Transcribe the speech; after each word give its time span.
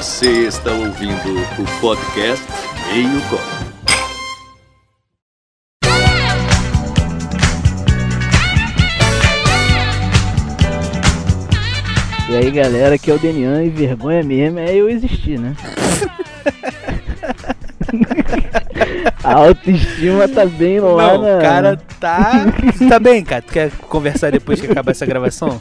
Você 0.00 0.46
está 0.46 0.72
ouvindo 0.72 1.12
o 1.12 1.78
podcast 1.78 2.42
Meio 2.90 3.20
Copo. 3.28 3.44
E 12.30 12.34
aí 12.34 12.50
galera, 12.50 12.94
aqui 12.94 13.10
é 13.10 13.14
o 13.14 13.18
Denian 13.18 13.62
e 13.62 13.68
vergonha 13.68 14.22
mesmo 14.22 14.58
é 14.58 14.74
eu 14.74 14.88
existir, 14.88 15.38
né? 15.38 15.54
A 19.22 19.34
autoestima 19.34 20.26
tá 20.28 20.46
bem 20.46 20.80
lá 20.80 21.14
Não, 21.14 21.22
na... 21.22 21.38
o 21.38 21.40
cara 21.40 21.80
tá. 21.98 22.46
Tá 22.88 22.98
bem, 22.98 23.22
cara. 23.22 23.42
Tu 23.42 23.52
quer 23.52 23.70
conversar 23.88 24.32
depois 24.32 24.60
que 24.60 24.66
acabar 24.66 24.92
essa 24.92 25.06
gravação? 25.06 25.60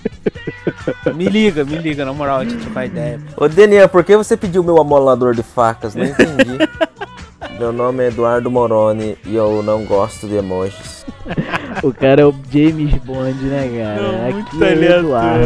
Me 1.14 1.26
liga, 1.26 1.66
me 1.66 1.78
liga, 1.78 2.06
na 2.06 2.14
moral, 2.14 2.40
a 2.40 2.46
gente 2.46 2.58
trocar 2.58 2.86
ideia. 2.86 3.20
Ô 3.36 3.48
Denian, 3.48 3.88
por 3.88 4.04
que 4.04 4.16
você 4.16 4.38
pediu 4.38 4.64
meu 4.64 4.80
amolador 4.80 5.34
de 5.34 5.44
facas? 5.44 5.94
Não 5.96 6.06
entendi. 6.06 6.58
meu 7.60 7.72
nome 7.72 8.06
é 8.06 8.08
Eduardo 8.08 8.50
Moroni 8.50 9.18
e 9.26 9.36
eu 9.36 9.62
não 9.62 9.84
gosto 9.86 10.28
de 10.28 10.36
emojis. 10.36 11.06
O 11.84 11.94
cara 11.94 12.22
é 12.22 12.26
o 12.26 12.34
James 12.52 12.94
Bond, 12.96 13.42
né, 13.46 13.70
cara? 13.78 14.28
Aqui 14.40 14.64
é 14.64 14.98
Eduardo. 14.98 15.46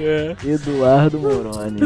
é. 0.00 0.36
Eduardo 0.46 1.18
Moroni. 1.18 1.78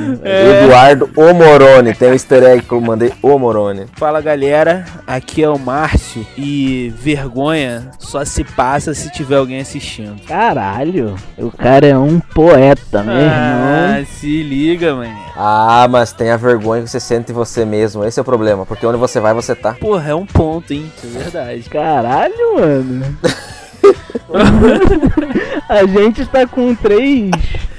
Eduardo 0.62 1.11
O 1.16 1.34
Moroni, 1.34 1.95
tem 1.95 2.11
um 2.11 2.12
easter 2.12 2.42
egg 2.45 2.62
que 2.64 2.73
eu 2.73 2.80
mandei 2.80 3.12
O 3.23 3.38
Moroni. 3.38 3.87
Fala 3.97 4.20
galera, 4.20 4.84
aqui 5.06 5.42
é 5.42 5.48
o 5.48 5.59
Márcio 5.59 6.24
e 6.37 6.92
vergonha 6.97 7.91
só 7.98 8.24
se 8.24 8.45
passa 8.45 8.95
se 8.95 9.11
tiver 9.11 9.37
alguém 9.37 9.61
assistindo. 9.61 10.20
Caralho, 10.27 11.16
o 11.36 11.50
cara 11.50 11.86
é 11.86 11.98
um 11.98 12.20
poeta, 12.20 13.02
meu 13.02 13.14
Ah, 13.14 13.95
irmão. 13.97 14.06
se 14.06 14.42
liga, 14.42 14.95
mano. 14.95 15.27
Ah, 15.41 15.86
mas 15.89 16.11
tem 16.11 16.31
a 16.31 16.36
vergonha 16.36 16.83
que 16.83 16.89
você 16.89 16.98
sente 16.98 17.31
em 17.31 17.34
você 17.34 17.64
mesmo, 17.64 18.05
esse 18.05 18.19
é 18.19 18.22
o 18.22 18.25
problema, 18.25 18.67
porque 18.67 18.84
onde 18.84 18.98
você 18.98 19.20
vai, 19.20 19.33
você 19.33 19.55
tá. 19.55 19.75
Porra, 19.75 20.11
é 20.11 20.14
um 20.14 20.27
ponto, 20.27 20.72
hein? 20.72 20.92
Isso 20.97 21.06
é 21.06 21.11
verdade. 21.11 21.70
Caralho, 21.70 22.55
mano. 22.56 23.19
A 25.70 25.86
gente 25.86 26.27
tá 26.27 26.45
com 26.45 26.75
três 26.75 27.30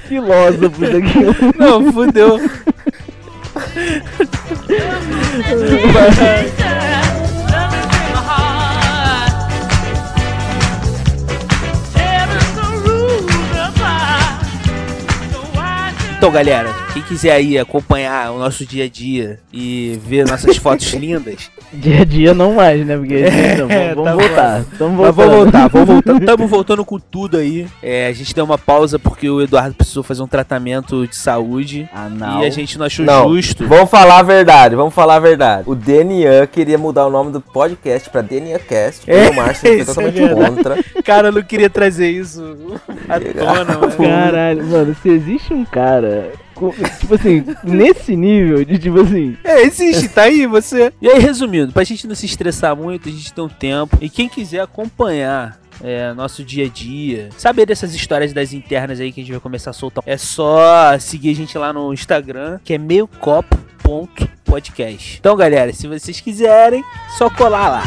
filósofos 0.08 0.88
aqui. 0.88 1.58
Não, 1.58 1.92
fudeu. 1.92 2.40
Então, 16.16 16.30
galera, 16.30 16.79
quem 16.92 17.02
quiser 17.02 17.32
aí 17.32 17.58
acompanhar 17.58 18.32
o 18.32 18.38
nosso 18.38 18.64
dia 18.66 18.84
a 18.84 18.88
dia 18.88 19.38
e 19.52 19.98
ver 20.04 20.26
nossas 20.26 20.56
fotos 20.56 20.92
lindas, 20.94 21.50
Dia 21.72 22.00
a 22.00 22.04
dia 22.04 22.34
não 22.34 22.54
mais, 22.54 22.84
né? 22.84 22.96
Porque 22.96 23.14
então, 23.54 23.68
vamos, 23.68 23.94
vamos 23.94 24.04
tá 24.04 24.12
voltar. 24.16 24.64
Vamos 24.76 25.00
Mas 25.00 25.14
voltar. 25.14 25.22
vamos 25.22 25.36
voltar, 25.36 25.68
vamos 25.68 25.88
voltar. 26.04 26.20
Tamo 26.26 26.46
voltando 26.48 26.84
com 26.84 26.98
tudo 26.98 27.36
aí. 27.36 27.66
É, 27.80 28.08
a 28.08 28.12
gente 28.12 28.34
deu 28.34 28.44
uma 28.44 28.58
pausa 28.58 28.98
porque 28.98 29.30
o 29.30 29.40
Eduardo 29.40 29.74
precisou 29.76 30.02
fazer 30.02 30.20
um 30.22 30.26
tratamento 30.26 31.06
de 31.06 31.14
saúde. 31.14 31.88
Anal. 31.94 32.42
E 32.42 32.46
a 32.46 32.50
gente 32.50 32.76
não 32.76 32.86
achou 32.86 33.04
Não, 33.04 33.32
justo. 33.34 33.68
vamos 33.68 33.88
falar 33.88 34.18
a 34.18 34.22
verdade, 34.22 34.74
vamos 34.74 34.92
falar 34.92 35.16
a 35.16 35.20
verdade. 35.20 35.62
O 35.66 35.76
Denian 35.76 36.44
queria 36.48 36.76
mudar 36.76 37.06
o 37.06 37.10
nome 37.10 37.30
do 37.30 37.40
podcast 37.40 38.10
pra 38.10 38.20
DenianCast, 38.20 39.06
porque 39.06 39.12
É, 39.12 39.30
o 39.30 39.34
Márcio 39.36 39.68
é 39.80 39.84
totalmente 39.84 40.14
verdade. 40.14 40.50
contra. 40.50 40.84
Cara, 41.04 41.28
eu 41.28 41.32
não 41.32 41.42
queria 41.42 41.70
trazer 41.70 42.10
isso 42.10 42.56
à 43.08 43.20
tona, 43.20 43.78
mano. 43.78 43.92
Caralho, 43.96 44.64
mano, 44.66 44.96
se 45.00 45.08
existe 45.08 45.54
um 45.54 45.64
cara. 45.64 46.32
Tipo 46.98 47.14
assim, 47.14 47.44
nesse 47.64 48.14
nível 48.14 48.64
de 48.64 48.78
tipo 48.78 49.00
assim. 49.00 49.36
É, 49.42 49.62
existe, 49.62 50.08
tá 50.08 50.22
aí 50.22 50.46
você. 50.46 50.92
E 51.00 51.08
aí, 51.08 51.18
resumindo, 51.18 51.72
pra 51.72 51.84
gente 51.84 52.06
não 52.06 52.14
se 52.14 52.26
estressar 52.26 52.76
muito, 52.76 53.08
a 53.08 53.12
gente 53.12 53.32
tem 53.32 53.44
um 53.44 53.48
tempo. 53.48 53.96
E 54.00 54.08
quem 54.08 54.28
quiser 54.28 54.60
acompanhar 54.60 55.58
é, 55.82 56.12
nosso 56.12 56.44
dia 56.44 56.66
a 56.66 56.68
dia, 56.68 57.30
saber 57.36 57.66
dessas 57.66 57.92
histórias 57.94 58.32
das 58.32 58.52
internas 58.52 59.00
aí 59.00 59.10
que 59.12 59.20
a 59.20 59.24
gente 59.24 59.32
vai 59.32 59.40
começar 59.40 59.70
a 59.70 59.74
soltar, 59.74 60.04
é 60.06 60.16
só 60.16 60.96
seguir 60.98 61.30
a 61.30 61.34
gente 61.34 61.56
lá 61.56 61.72
no 61.72 61.92
Instagram, 61.92 62.58
que 62.64 62.74
é 62.74 62.78
meiocopo.podcast. 62.78 65.18
Então, 65.18 65.36
galera, 65.36 65.72
se 65.72 65.88
vocês 65.88 66.20
quiserem, 66.20 66.84
só 67.16 67.30
colar 67.30 67.68
lá. 67.68 67.84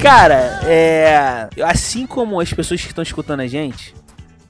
Cara, 0.00 0.60
é. 0.64 1.48
Assim 1.64 2.06
como 2.06 2.40
as 2.40 2.52
pessoas 2.52 2.80
que 2.80 2.88
estão 2.88 3.02
escutando 3.02 3.40
a 3.40 3.46
gente, 3.46 3.94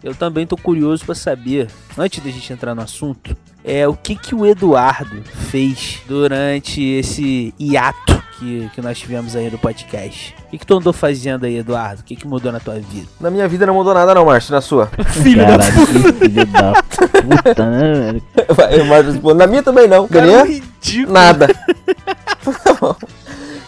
eu 0.03 0.15
também 0.15 0.47
tô 0.47 0.57
curioso 0.57 1.05
pra 1.05 1.15
saber, 1.15 1.69
antes 1.97 2.23
da 2.23 2.31
gente 2.31 2.53
entrar 2.53 2.75
no 2.75 2.83
assunto, 2.83 3.37
é 3.65 3.89
o 3.89 3.95
que 3.95 4.15
que 4.15 4.35
o 4.35 4.47
Eduardo 4.47 5.23
fez 5.51 6.01
durante 6.07 6.83
esse 6.83 7.53
hiato 7.59 8.23
que, 8.39 8.71
que 8.75 8.81
nós 8.81 8.99
tivemos 8.99 9.35
aí 9.35 9.51
no 9.51 9.59
podcast. 9.59 10.35
O 10.47 10.51
que, 10.51 10.59
que 10.59 10.67
tu 10.67 10.77
andou 10.77 10.93
fazendo 10.93 11.45
aí, 11.45 11.57
Eduardo? 11.57 12.03
O 12.03 12.05
que, 12.05 12.15
que 12.15 12.27
mudou 12.27 12.53
na 12.53 12.61
tua 12.61 12.75
vida? 12.75 13.09
Na 13.21 13.31
minha 13.31 13.49
vida 13.49 13.67
não 13.67 13.75
mudou 13.75 13.93
nada 13.93 14.15
não, 14.15 14.25
Márcio, 14.25 14.53
na 14.53 14.61
sua. 14.61 14.87
Filho 15.23 15.45
Caralho, 15.45 15.87
que 15.87 16.13
filho 16.13 16.47
da 16.47 16.73
puta, 16.83 17.71
né, 17.71 18.13
velho? 18.13 18.87
Márcio 18.87 19.35
na 19.35 19.47
minha 19.47 19.63
também 19.63 19.89
não. 19.89 20.07
Denian? 20.07 20.45
ridículo. 20.45 21.13
Nada. 21.13 21.49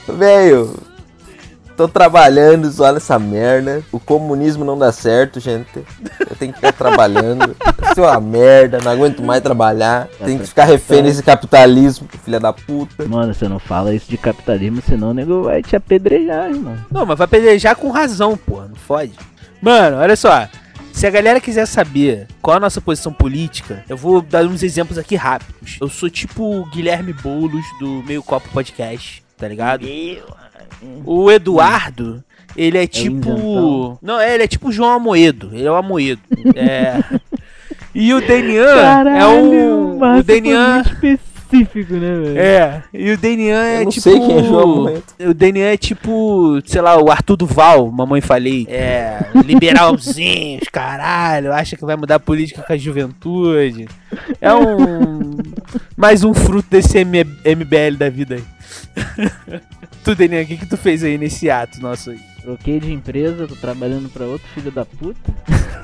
Velho, 0.09 0.75
tô 1.81 1.89
trabalhando 1.89 2.71
só 2.71 2.93
nessa 2.93 3.19
merda. 3.19 3.83
O 3.91 3.99
comunismo 3.99 4.67
não 4.67 4.77
dá 4.77 4.93
certo, 4.93 5.41
gente. 5.41 5.83
Eu 6.21 6.37
tenho 6.39 6.53
que 6.53 6.59
ficar 6.59 6.73
trabalhando. 6.73 7.57
Isso 7.91 8.01
é 8.01 8.11
uma 8.11 8.21
merda, 8.21 8.81
não 8.85 8.93
aguento 8.93 9.23
mais 9.23 9.43
trabalhar. 9.43 10.07
Tenho 10.23 10.41
que 10.41 10.47
ficar 10.47 10.65
refém 10.65 11.03
desse 11.03 11.23
capitalismo, 11.23 12.07
filha 12.23 12.39
da 12.39 12.53
puta. 12.53 13.07
Mano, 13.09 13.33
você 13.33 13.49
não 13.49 13.59
fala 13.59 13.95
isso 13.95 14.11
de 14.11 14.19
capitalismo, 14.19 14.83
senão 14.87 15.11
o 15.11 15.15
nego 15.15 15.45
vai 15.45 15.63
te 15.63 15.75
apedrejar, 15.75 16.51
irmão. 16.51 16.77
Não, 16.91 17.07
mas 17.07 17.17
vai 17.17 17.27
pelejar 17.27 17.75
com 17.75 17.91
razão, 17.91 18.37
pô. 18.37 18.61
Não 18.61 18.77
fode. 18.77 19.13
Mano, 19.63 19.97
olha 19.97 20.17
só. 20.17 20.47
Se 20.93 21.07
a 21.07 21.11
galera 21.11 21.41
quiser 21.41 21.65
saber 21.65 22.27
qual 22.43 22.59
a 22.59 22.61
nossa 22.61 22.81
posição 22.81 23.11
política, 23.11 23.85
eu 23.89 23.97
vou 23.97 24.21
dar 24.21 24.45
uns 24.45 24.63
exemplos 24.63 24.99
aqui 24.99 25.17
rápidos. 25.17 25.79
Eu 25.81 25.89
sou 25.89 26.11
tipo 26.11 26.45
o 26.45 26.67
Guilherme 26.67 27.15
Boulos 27.15 27.65
do 27.79 28.03
Meio 28.03 28.23
Copo 28.23 28.51
Podcast, 28.51 29.23
tá 29.39 29.49
ligado? 29.49 29.87
O 31.05 31.31
Eduardo, 31.31 32.23
ele 32.57 32.79
é 32.79 32.87
tipo. 32.87 33.31
isentão. 33.31 33.99
Não, 34.03 34.21
é, 34.21 34.35
ele 34.35 34.45
é 34.45 34.49
tipo 34.49 34.69
o 34.69 34.73
João 34.73 34.91
Amoedo. 34.91 35.51
Ele 35.53 35.67
é 35.67 35.71
o 35.71 35.75
Amoedo. 35.75 36.23
É. 36.55 37.03
E 37.93 38.15
o 38.15 38.21
Denian 38.21 39.09
é 39.19 39.27
um. 39.27 39.99
O 39.99 40.23
Denian. 40.23 40.85
Específico, 41.53 41.95
né, 41.95 42.15
velho? 42.15 42.39
É, 42.39 42.83
e 42.93 43.11
o 43.13 43.19
Denian 43.19 43.63
é 43.63 43.81
Eu 43.81 43.85
não 43.85 43.91
tipo. 43.91 44.03
sei 44.03 44.19
quem 44.21 44.37
é 44.37 44.49
Amoedo. 44.49 45.03
O 45.21 45.35
Denian 45.35 45.67
é 45.67 45.77
tipo, 45.77 46.61
sei 46.65 46.81
lá, 46.81 47.01
o 47.03 47.11
Arthur 47.11 47.37
Duval, 47.37 47.91
mamãe 47.91 48.21
falei. 48.21 48.67
É, 48.69 49.19
liberalzinho, 49.45 50.61
caralho, 50.73 51.53
acha 51.53 51.77
que 51.77 51.85
vai 51.85 51.97
mudar 51.97 52.17
a 52.17 52.21
política 52.21 52.63
com 52.63 52.73
a 52.73 52.77
juventude. 52.77 53.89
É 54.41 54.53
um. 54.55 55.37
Mais 55.97 56.25
um 56.25 56.33
fruto 56.35 56.69
desse 56.71 56.99
M- 56.99 57.25
MBL 57.45 57.97
da 57.99 58.09
vida 58.09 58.37
aí. 58.37 58.45
tu, 60.05 60.15
Denian, 60.15 60.43
o 60.43 60.47
que, 60.47 60.57
que 60.57 60.67
tu 60.67 60.77
fez 60.77 61.05
aí 61.05 61.19
nesse 61.19 61.51
ato 61.51 61.81
nosso 61.81 62.11
aí? 62.11 62.30
Troquei 62.43 62.81
de 62.81 62.93
empresa, 62.93 63.47
tô 63.47 63.55
trabalhando 63.55 64.09
pra 64.09 64.25
outro 64.25 64.47
filho 64.55 64.71
da 64.71 64.85
puta. 64.85 65.33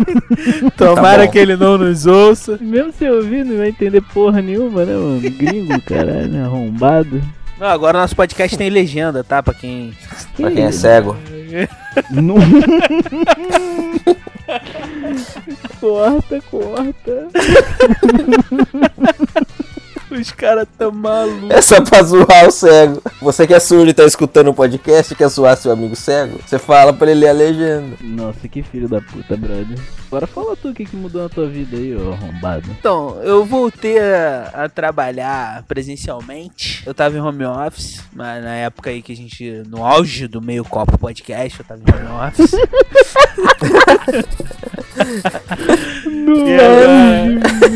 Tomara 0.77 1.27
bom. 1.27 1.33
que 1.33 1.39
ele 1.39 1.57
não 1.57 1.77
nos 1.77 2.07
ouça. 2.07 2.59
Mesmo 2.61 2.93
se 2.93 3.05
eu 3.05 3.17
ouvir, 3.17 3.45
não 3.45 3.59
vai 3.59 3.69
entender 3.69 4.01
porra 4.01 4.41
nenhuma, 4.41 4.85
né, 4.85 4.95
mano? 4.95 5.21
Gringo, 5.21 5.81
caralho, 5.85 6.45
arrombado. 6.45 7.23
Não, 7.59 7.67
agora 7.67 8.01
nosso 8.01 8.17
podcast 8.17 8.57
tem 8.57 8.71
legenda, 8.71 9.23
tá? 9.25 9.43
Pra 9.43 9.55
quem. 9.55 9.93
Pra 10.37 10.51
quem 10.51 10.65
é 10.65 10.73
cego. 10.73 11.17
Não. 12.11 12.37
corta, 15.81 16.41
corta. 16.51 17.29
Os 20.11 20.31
caras 20.31 20.67
tão 20.79 20.93
malucos. 20.93 21.51
É 21.51 21.61
só 21.61 21.81
pra 21.81 22.03
zoar 22.03 22.47
o 22.47 22.51
cego. 22.51 23.03
Você 23.21 23.47
que 23.47 23.55
é 23.55 23.61
surdo 23.61 23.91
e 23.91 23.95
tá 23.95 24.05
escutando 24.05 24.49
o 24.49 24.55
podcast 24.55 25.13
e 25.13 25.17
quer 25.17 25.29
zoar 25.29 25.57
seu 25.57 25.73
amigo 25.73 25.97
cego, 25.97 26.39
você 26.47 26.59
fala 26.59 26.93
pra 26.93 27.11
ele 27.11 27.21
ler 27.21 27.29
a 27.29 27.33
legenda. 27.33 27.97
Nossa, 28.01 28.47
que 28.49 28.63
filho 28.63 28.89
da 28.89 29.01
puta, 29.01 29.37
brother. 29.37 29.79
Agora 30.07 30.27
fala 30.27 30.57
tu 30.57 30.69
o 30.69 30.75
que, 30.75 30.85
que 30.85 30.95
mudou 30.95 31.25
na 31.25 31.29
tua 31.29 31.49
vida 31.49 31.77
aí, 31.77 31.97
ô 31.97 32.13
arrombado. 32.13 32.71
Então, 32.79 33.21
eu 33.23 33.45
voltei 33.45 33.99
a, 33.99 34.51
a 34.55 34.69
trabalhar 34.69 35.65
presencialmente. 35.67 36.85
Eu 36.87 36.95
tava 36.95 37.17
em 37.17 37.21
home 37.21 37.45
office, 37.45 38.05
mas 38.13 38.41
na 38.43 38.55
época 38.55 38.91
aí 38.91 39.03
que 39.03 39.13
a 39.13 39.17
gente, 39.17 39.65
no 39.67 39.85
auge 39.85 40.29
do 40.29 40.41
meio 40.41 40.65
copo 40.65 40.97
podcast, 40.97 41.59
eu 41.59 41.67
tava 41.67 41.81
em 41.81 41.85
home 41.93 42.07
office. 42.29 42.53
No 46.27 46.49
E 46.49 46.55
agora? 46.55 47.27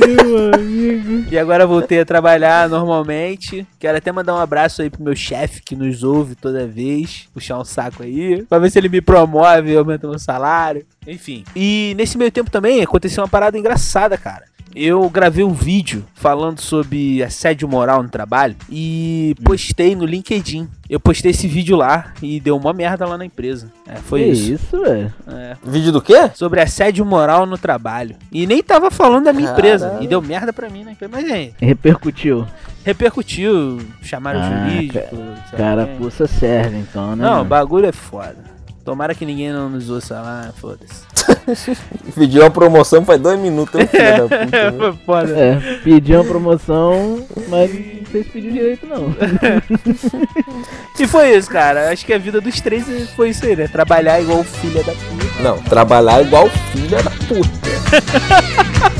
meu 0.06 0.54
amigo. 0.54 1.26
E 1.30 1.38
agora 1.38 1.66
voltei 1.66 2.00
a 2.00 2.04
trabalhar 2.04 2.68
normalmente. 2.68 3.64
Quero 3.78 3.96
até 3.98 4.10
mandar 4.10 4.34
um 4.34 4.38
abraço 4.40 4.82
aí 4.82 4.90
pro 4.90 5.02
meu 5.02 5.14
chefe 5.14 5.62
que 5.62 5.76
nos 5.76 6.02
ouve 6.02 6.34
toda 6.34 6.66
vez. 6.66 7.28
Puxar 7.32 7.58
um 7.58 7.64
saco 7.64 8.02
aí. 8.02 8.42
Pra 8.48 8.58
ver 8.58 8.70
se 8.70 8.78
ele 8.78 8.88
me 8.88 9.00
promove 9.00 9.72
e 9.72 9.76
aumenta 9.76 10.08
meu 10.08 10.18
salário. 10.18 10.84
Enfim. 11.06 11.44
E 11.54 11.94
nesse 11.96 12.18
meio 12.18 12.32
tempo 12.32 12.50
também 12.50 12.82
aconteceu 12.82 13.22
uma 13.22 13.28
parada 13.28 13.56
engraçada, 13.56 14.18
cara. 14.18 14.44
Eu 14.74 15.08
gravei 15.10 15.42
um 15.44 15.52
vídeo 15.52 16.04
falando 16.14 16.60
sobre 16.60 17.22
assédio 17.22 17.66
moral 17.68 18.02
no 18.02 18.08
trabalho 18.08 18.54
e 18.70 19.34
postei 19.44 19.96
no 19.96 20.04
LinkedIn. 20.04 20.68
Eu 20.88 21.00
postei 21.00 21.32
esse 21.32 21.48
vídeo 21.48 21.76
lá 21.76 22.12
e 22.22 22.38
deu 22.38 22.56
uma 22.56 22.72
merda 22.72 23.04
lá 23.06 23.18
na 23.18 23.24
empresa. 23.24 23.70
É, 23.86 23.96
foi 23.96 24.24
que 24.24 24.28
isso. 24.30 24.52
isso, 24.52 24.80
velho? 24.82 25.12
É. 25.26 25.56
Vídeo 25.64 25.90
do 25.92 26.00
quê? 26.00 26.30
Sobre 26.34 26.60
assédio 26.60 27.04
moral 27.04 27.46
no 27.46 27.58
trabalho. 27.58 28.14
E 28.30 28.46
nem 28.46 28.62
tava 28.62 28.90
falando 28.90 29.24
da 29.24 29.32
minha 29.32 29.50
empresa. 29.50 29.86
Caralho. 29.88 30.04
E 30.04 30.08
deu 30.08 30.22
merda 30.22 30.52
pra 30.52 30.68
mim 30.70 30.84
na 30.84 30.92
empresa. 30.92 31.12
Mas 31.16 31.28
é, 31.28 31.50
Repercutiu. 31.58 32.46
repercutiu, 32.84 33.78
chamaram 34.02 34.40
Ah, 34.40 34.66
o 34.66 34.70
jurídico. 34.70 35.16
Cara, 35.56 35.86
puça 35.98 36.26
serve, 36.26 36.76
então, 36.78 37.16
né? 37.16 37.24
Não, 37.24 37.42
o 37.42 37.44
bagulho 37.44 37.86
é 37.86 37.92
foda. 37.92 38.36
Tomara 38.90 39.14
que 39.14 39.24
ninguém 39.24 39.52
não 39.52 39.70
nos 39.70 39.88
ouça 39.88 40.20
lá, 40.20 40.52
foda-se. 40.56 41.04
Pediu 42.12 42.42
uma 42.42 42.50
promoção 42.50 43.04
faz 43.04 43.20
dois 43.20 43.38
minutos, 43.38 43.72
ô 43.80 43.86
filho 43.86 44.02
da 44.02 44.22
puta. 44.22 44.46
né? 44.46 44.72
Foi 44.76 44.92
foda. 45.06 45.38
É, 45.38 45.78
pediu 45.84 46.18
uma 46.20 46.24
promoção, 46.24 47.24
mas 47.46 47.72
não 47.72 48.04
fez 48.06 48.26
pedir 48.26 48.50
direito, 48.52 48.88
não. 48.88 49.14
E 50.98 51.06
foi 51.06 51.36
isso, 51.36 51.48
cara. 51.48 51.92
Acho 51.92 52.04
que 52.04 52.12
a 52.12 52.18
vida 52.18 52.40
dos 52.40 52.60
três 52.60 52.84
foi 53.10 53.30
isso 53.30 53.46
aí, 53.46 53.54
né? 53.54 53.68
Trabalhar 53.68 54.20
igual 54.20 54.42
filha 54.42 54.82
da 54.82 54.92
puta. 54.92 55.42
Não, 55.42 55.58
trabalhar 55.58 56.20
igual 56.20 56.48
filha 56.72 57.00
da 57.00 57.10
puta. 57.10 57.60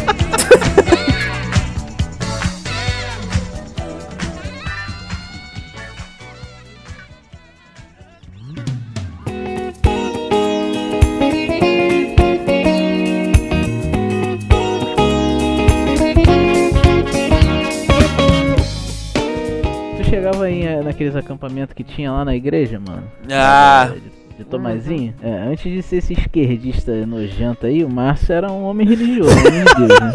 aí 21.01 21.07
naqueles 21.09 21.17
acampamentos 21.17 21.73
que 21.75 21.83
tinha 21.83 22.13
lá 22.13 22.25
na 22.25 22.35
igreja, 22.37 22.79
mano? 22.87 23.05
Ah, 23.31 23.91
De, 23.95 24.39
de 24.39 24.45
Tomazinho? 24.45 25.15
É, 25.23 25.31
antes 25.51 25.63
de 25.73 25.83
ser 25.83 25.97
esse 25.97 26.13
esquerdista 26.13 26.93
nojento 27.07 27.67
aí, 27.67 27.83
o 27.85 27.89
Márcio 27.89 28.33
era 28.35 28.51
um 28.51 28.65
homem 28.65 28.87
religioso, 28.87 29.31
um 29.31 29.41
homem 29.41 29.65
de 29.65 29.75
Deus, 29.87 30.01
né? 30.01 30.13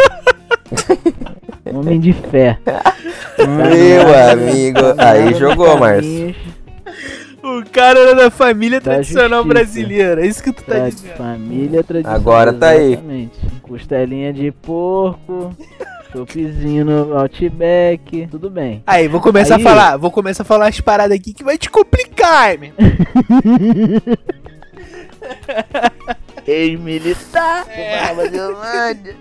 Um 1.74 1.80
homem 1.80 2.00
de 2.00 2.14
fé. 2.14 2.60
Meu 3.40 4.32
amigo, 4.32 4.80
aí 4.98 5.34
jogou, 5.34 5.78
Márcio. 5.78 6.26
Márcio. 6.26 6.36
o 7.44 7.70
cara 7.72 8.00
era 8.00 8.16
da 8.16 8.30
família 8.32 8.80
Da 8.80 8.92
tradicional 8.92 9.44
justiça. 9.44 9.54
brasileira. 9.54 10.22
É 10.24 10.28
isso 10.28 10.44
que 10.44 10.52
tu 10.52 10.64
tá 10.64 10.76
Tra 10.76 10.90
dizendo. 10.90 11.14
família 11.16 11.84
tradicional. 11.84 12.20
Agora 12.20 12.54
tá 12.54 12.70
aí. 12.70 12.94
Exatamente. 12.94 13.40
Costelinha 13.64 14.32
de 14.32 14.52
porco, 14.52 15.52
chopezinho 16.18 16.86
no 16.86 17.18
Outback, 17.18 18.28
tudo 18.32 18.50
bem. 18.50 18.82
Aí, 18.88 19.08
vou 19.08 19.22
começar 19.22 19.56
Aí- 19.56 19.62
a 19.62 19.64
falar. 19.64 19.98
Vou 19.98 20.12
começar 20.12 20.44
a 20.44 20.46
falar 20.46 20.68
as 20.68 20.80
paradas 20.80 21.18
aqui 21.18 21.34
que 21.34 21.44
vai 21.44 21.58
te 21.58 21.70
complicar, 21.70 22.58
meu. 22.58 22.72
Ex-militar, 26.48 27.66
Nova 28.08 28.30
Zelândia, 28.30 29.16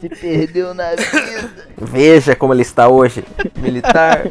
se 0.00 0.08
perdeu 0.08 0.74
na 0.74 0.90
vida. 0.90 1.68
Veja 1.78 2.34
como 2.34 2.52
ele 2.52 2.62
está 2.62 2.88
hoje. 2.88 3.24
Militar. 3.58 4.22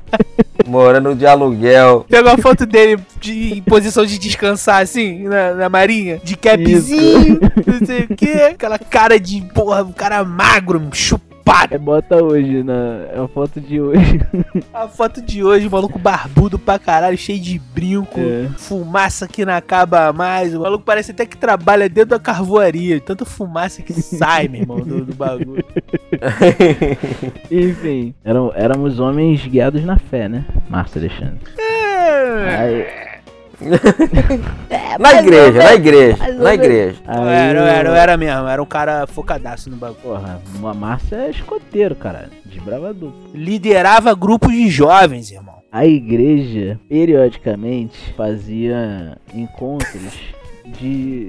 Morando 0.66 1.14
de 1.14 1.26
aluguel. 1.26 2.04
Pega 2.08 2.28
uma 2.28 2.38
foto 2.38 2.66
dele 2.66 3.00
de, 3.18 3.54
em 3.54 3.62
posição 3.62 4.04
de 4.04 4.18
descansar, 4.18 4.82
assim, 4.82 5.22
na, 5.22 5.54
na 5.54 5.68
marinha. 5.70 6.20
De 6.22 6.36
capzinho, 6.36 7.40
não 7.66 7.86
sei 7.86 8.00
o 8.00 8.14
que. 8.14 8.32
Aquela 8.32 8.78
cara 8.78 9.18
de, 9.18 9.40
porra, 9.54 9.82
um 9.82 9.92
cara 9.92 10.22
magro, 10.24 10.86
chupado. 10.92 11.27
É, 11.70 11.78
bota 11.78 12.22
hoje, 12.22 12.62
na, 12.62 13.06
é 13.12 13.18
a 13.18 13.28
foto 13.28 13.60
de 13.60 13.80
hoje. 13.80 14.20
A 14.72 14.88
foto 14.88 15.20
de 15.20 15.42
hoje, 15.42 15.66
o 15.66 15.70
maluco 15.70 15.98
barbudo 15.98 16.58
pra 16.58 16.78
caralho, 16.78 17.16
cheio 17.16 17.40
de 17.40 17.58
brinco. 17.58 18.18
É. 18.18 18.48
Fumaça 18.56 19.26
que 19.26 19.44
não 19.44 19.52
acaba 19.52 20.12
mais. 20.12 20.54
O 20.54 20.60
maluco 20.60 20.84
parece 20.84 21.10
até 21.10 21.26
que 21.26 21.36
trabalha 21.36 21.88
dentro 21.88 22.10
da 22.10 22.18
carvoaria. 22.18 23.00
Tanta 23.00 23.24
fumaça 23.24 23.82
que 23.82 23.92
sai, 23.92 24.48
meu 24.48 24.62
irmão, 24.62 24.80
do, 24.80 25.04
do 25.04 25.14
bagulho. 25.14 25.64
Enfim, 27.50 28.14
eram, 28.24 28.52
éramos 28.54 28.98
homens 28.98 29.44
guiados 29.46 29.84
na 29.84 29.98
fé, 29.98 30.28
né? 30.28 30.44
Márcio 30.68 31.00
Alexandre. 31.00 31.40
É. 31.58 32.56
Aí, 32.56 33.07
Na 35.00 35.20
igreja, 35.20 35.58
na 35.58 35.74
igreja, 35.74 36.32
na 36.34 36.54
igreja. 36.54 36.96
Não 37.06 37.24
aí, 37.24 37.34
era, 37.34 37.60
não 37.60 37.66
era, 37.66 37.88
não 37.88 37.96
era 37.96 38.16
mesmo. 38.16 38.48
Era 38.48 38.62
um 38.62 38.66
cara 38.66 39.06
focadaço 39.06 39.68
no 39.68 39.76
bagulho. 39.76 40.00
Porra, 40.00 40.40
o 40.54 40.74
Márcio 40.74 41.16
é 41.16 41.30
escoteiro, 41.30 41.94
caralho. 41.96 42.30
Desbravador. 42.44 43.12
Liderava 43.34 44.14
grupos 44.14 44.52
de 44.52 44.68
jovens, 44.68 45.30
irmão. 45.30 45.58
A 45.70 45.84
igreja, 45.86 46.80
periodicamente, 46.88 48.14
fazia 48.16 49.18
encontros 49.34 50.12
de 50.78 51.28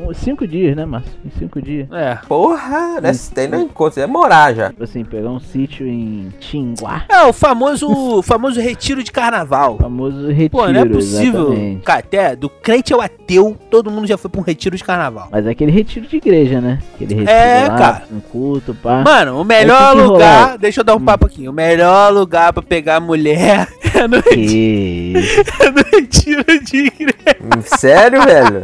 uns 0.00 0.16
cinco 0.18 0.46
dias, 0.46 0.76
né, 0.76 0.84
Márcio? 0.86 1.10
Em 1.24 1.30
cinco 1.38 1.60
dias. 1.60 1.88
É. 1.90 2.18
Porra, 2.28 3.00
nessa 3.00 3.34
tem 3.34 3.48
não 3.48 3.62
encontro, 3.62 4.00
é 4.00 4.06
morar 4.06 4.54
já. 4.54 4.68
Tipo 4.70 4.84
assim, 4.84 5.04
pegar 5.04 5.28
um 5.30 5.40
sítio 5.40 5.86
em 5.88 6.32
Tinguá, 6.38 7.04
É, 7.08 7.22
o 7.24 7.32
famoso, 7.32 7.88
o 7.90 8.22
famoso 8.22 8.60
retiro 8.60 9.02
de 9.02 9.10
carnaval. 9.10 9.76
famoso 9.78 10.28
retiro, 10.28 10.50
Pô, 10.50 10.68
não 10.68 10.80
é 10.80 10.84
possível. 10.84 11.46
exatamente. 11.48 11.82
Cara, 11.82 11.98
até 11.98 12.36
do 12.36 12.48
crente 12.48 12.92
ao 12.94 13.00
ateu, 13.00 13.56
todo 13.70 13.90
mundo 13.90 14.06
já 14.06 14.16
foi 14.16 14.30
pra 14.30 14.40
um 14.40 14.44
retiro 14.44 14.76
de 14.76 14.84
carnaval. 14.84 15.28
Mas 15.32 15.44
é 15.46 15.50
aquele 15.50 15.72
retiro 15.72 16.06
de 16.06 16.16
igreja, 16.16 16.60
né? 16.60 16.78
Aquele 16.94 17.14
retiro 17.14 17.32
É, 17.36 17.66
lá, 17.68 17.76
cara. 17.76 18.02
um 18.12 18.20
culto, 18.20 18.74
pá. 18.74 19.02
Mano, 19.04 19.40
o 19.40 19.44
melhor 19.44 19.96
lugar. 19.96 20.56
Deixa 20.58 20.80
eu 20.80 20.84
dar 20.84 20.94
um 20.94 20.98
Hum. 21.00 21.04
papo 21.04 21.26
aqui. 21.26 21.48
O 21.48 21.52
melhor 21.52 22.12
lugar 22.12 22.52
pra 22.52 22.62
pegar 22.62 23.00
mulher 23.00 23.66
é 24.00 24.06
no, 24.08 24.22
Que 24.22 24.34
isso. 25.16 25.42
no 25.72 25.98
retiro 25.98 26.44
de 26.64 26.76
igreja. 26.86 27.62
Sério, 27.78 28.22
velho? 28.22 28.62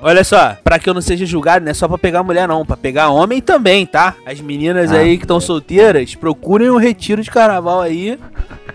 Olha 0.00 0.22
só, 0.22 0.56
pra 0.62 0.78
que 0.78 0.88
eu 0.88 0.94
não 0.94 1.00
seja 1.00 1.26
julgado, 1.26 1.64
não 1.64 1.70
é 1.70 1.74
só 1.74 1.88
pra 1.88 1.98
pegar 1.98 2.22
mulher, 2.22 2.46
não. 2.46 2.64
Pra 2.64 2.76
pegar 2.76 3.08
homem 3.10 3.40
também, 3.40 3.84
tá? 3.86 4.14
As 4.24 4.40
meninas 4.40 4.92
Ah, 4.92 4.98
aí 4.98 5.16
que 5.16 5.24
estão 5.24 5.40
solteiras, 5.40 6.14
procurem 6.14 6.70
um 6.70 6.76
retiro 6.76 7.22
de 7.22 7.30
carnaval 7.30 7.80
aí. 7.80 8.18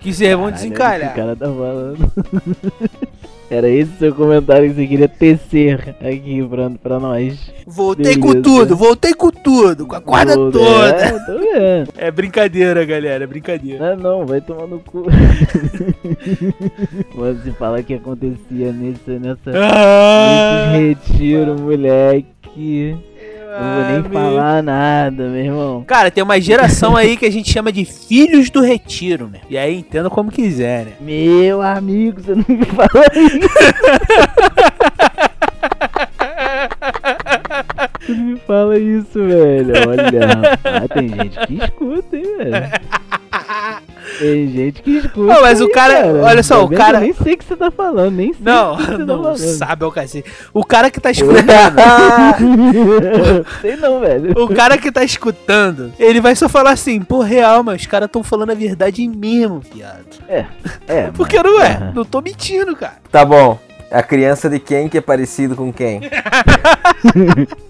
Que 0.01 0.11
vocês 0.13 0.35
vão 0.35 0.51
desencalhar. 0.51 1.07
esse 1.11 1.15
cara 1.15 1.35
tá 1.35 1.45
falando. 1.45 2.11
Era 3.53 3.69
esse 3.69 3.91
seu 3.99 4.15
comentário 4.15 4.67
que 4.69 4.73
você 4.73 4.87
queria 4.87 5.07
tecer 5.07 5.95
aqui 6.01 6.43
pra, 6.49 6.71
pra 6.71 6.99
nós. 6.99 7.51
Voltei 7.67 8.17
com 8.17 8.29
Beleza. 8.29 8.41
tudo, 8.41 8.75
voltei 8.75 9.13
com 9.13 9.29
tudo, 9.29 9.85
com 9.85 9.95
a 9.95 10.01
corda 10.01 10.33
toda. 10.33 10.59
É, 10.59 11.11
tô 11.19 11.37
vendo. 11.37 11.89
É 11.95 12.09
brincadeira, 12.09 12.83
galera, 12.83 13.23
é 13.23 13.27
brincadeira. 13.27 13.95
Não, 13.95 14.19
não, 14.21 14.25
vai 14.25 14.41
tomar 14.41 14.65
no 14.65 14.79
cu. 14.79 15.05
Se 17.43 17.51
falar 17.51 17.83
que 17.83 17.93
acontecia 17.93 18.71
nesse, 18.73 19.11
nessa, 19.19 19.51
Ah, 19.53 20.71
nesses 20.71 21.07
retiros, 21.07 21.61
moleque. 21.61 22.97
Não 23.59 23.75
vou 23.75 23.83
nem 23.85 23.95
amigo. 23.97 24.13
falar 24.13 24.63
nada, 24.63 25.27
meu 25.29 25.45
irmão. 25.45 25.83
Cara, 25.85 26.09
tem 26.09 26.23
uma 26.23 26.39
geração 26.41 26.95
aí 26.95 27.15
que 27.15 27.25
a 27.25 27.31
gente 27.31 27.51
chama 27.51 27.71
de 27.71 27.85
filhos 27.85 28.49
do 28.49 28.61
retiro, 28.61 29.27
né? 29.27 29.39
E 29.49 29.57
aí 29.57 29.77
entenda 29.79 30.09
como 30.09 30.31
quiser, 30.31 30.85
né? 30.85 30.91
Meu 30.99 31.61
amigo, 31.61 32.21
você 32.21 32.33
não 32.35 32.45
me 32.47 32.65
fala 32.65 33.05
isso. 33.15 33.49
Não 38.09 38.17
me 38.17 38.37
fala 38.39 38.77
isso, 38.77 39.25
velho. 39.25 39.73
Olha, 39.87 40.87
tem 40.93 41.07
gente 41.09 41.39
que 41.47 41.53
escuta, 41.55 42.17
hein, 42.17 42.37
velho. 42.37 42.71
Tem 44.19 44.47
gente 44.47 44.81
que 44.81 44.97
escuta. 44.97 45.33
Não, 45.33 45.41
mas 45.41 45.59
o 45.61 45.65
aí, 45.65 45.71
cara- 45.71 46.13
olha 46.23 46.43
só, 46.43 46.57
Tá 46.59 46.63
o 46.63 46.69
cara- 46.69 46.97
Eu 46.97 47.01
nem 47.01 47.13
sei 47.13 47.33
o 47.33 47.37
que 47.37 47.45
você 47.45 47.55
tá 47.55 47.71
falando, 47.71 48.11
nem 48.15 48.33
sei 48.33 48.41
Não, 48.43 48.73
o 48.73 48.77
que 48.77 48.83
você 48.85 48.91
tá 48.91 48.97
não 49.05 49.23
falando. 49.23 49.37
sabe 49.37 49.83
é 49.83 49.87
o 49.87 49.91
cacete. 49.91 50.31
O 50.53 50.63
cara 50.65 50.89
que 50.91 50.99
tá 50.99 51.09
escutando, 51.11 51.45
sei 53.61 53.75
não, 53.77 53.99
velho. 53.99 54.33
o 54.43 54.53
cara 54.53 54.77
que 54.77 54.91
tá 54.91 55.03
escutando, 55.03 55.91
ele 55.99 56.21
vai 56.21 56.35
só 56.35 56.47
falar 56.49 56.71
assim, 56.71 57.01
pô, 57.01 57.21
real, 57.21 57.63
mas 57.63 57.81
os 57.81 57.87
caras 57.87 58.09
tão 58.11 58.23
falando 58.23 58.51
a 58.51 58.55
verdade 58.55 59.07
mesmo, 59.07 59.59
viado. 59.73 60.05
É, 60.27 60.45
Porque 61.15 61.41
não 61.41 61.61
é, 61.61 61.91
não 61.93 62.05
tô 62.05 62.21
mentindo, 62.21 62.75
cara. 62.75 62.97
Tá 63.11 63.23
bom. 63.25 63.59
A 63.93 64.01
criança 64.01 64.49
de 64.49 64.59
quem 64.59 64.89
que 64.89 64.97
é 64.97 65.01
parecido 65.01 65.55
com 65.55 65.71
quem? 65.71 66.01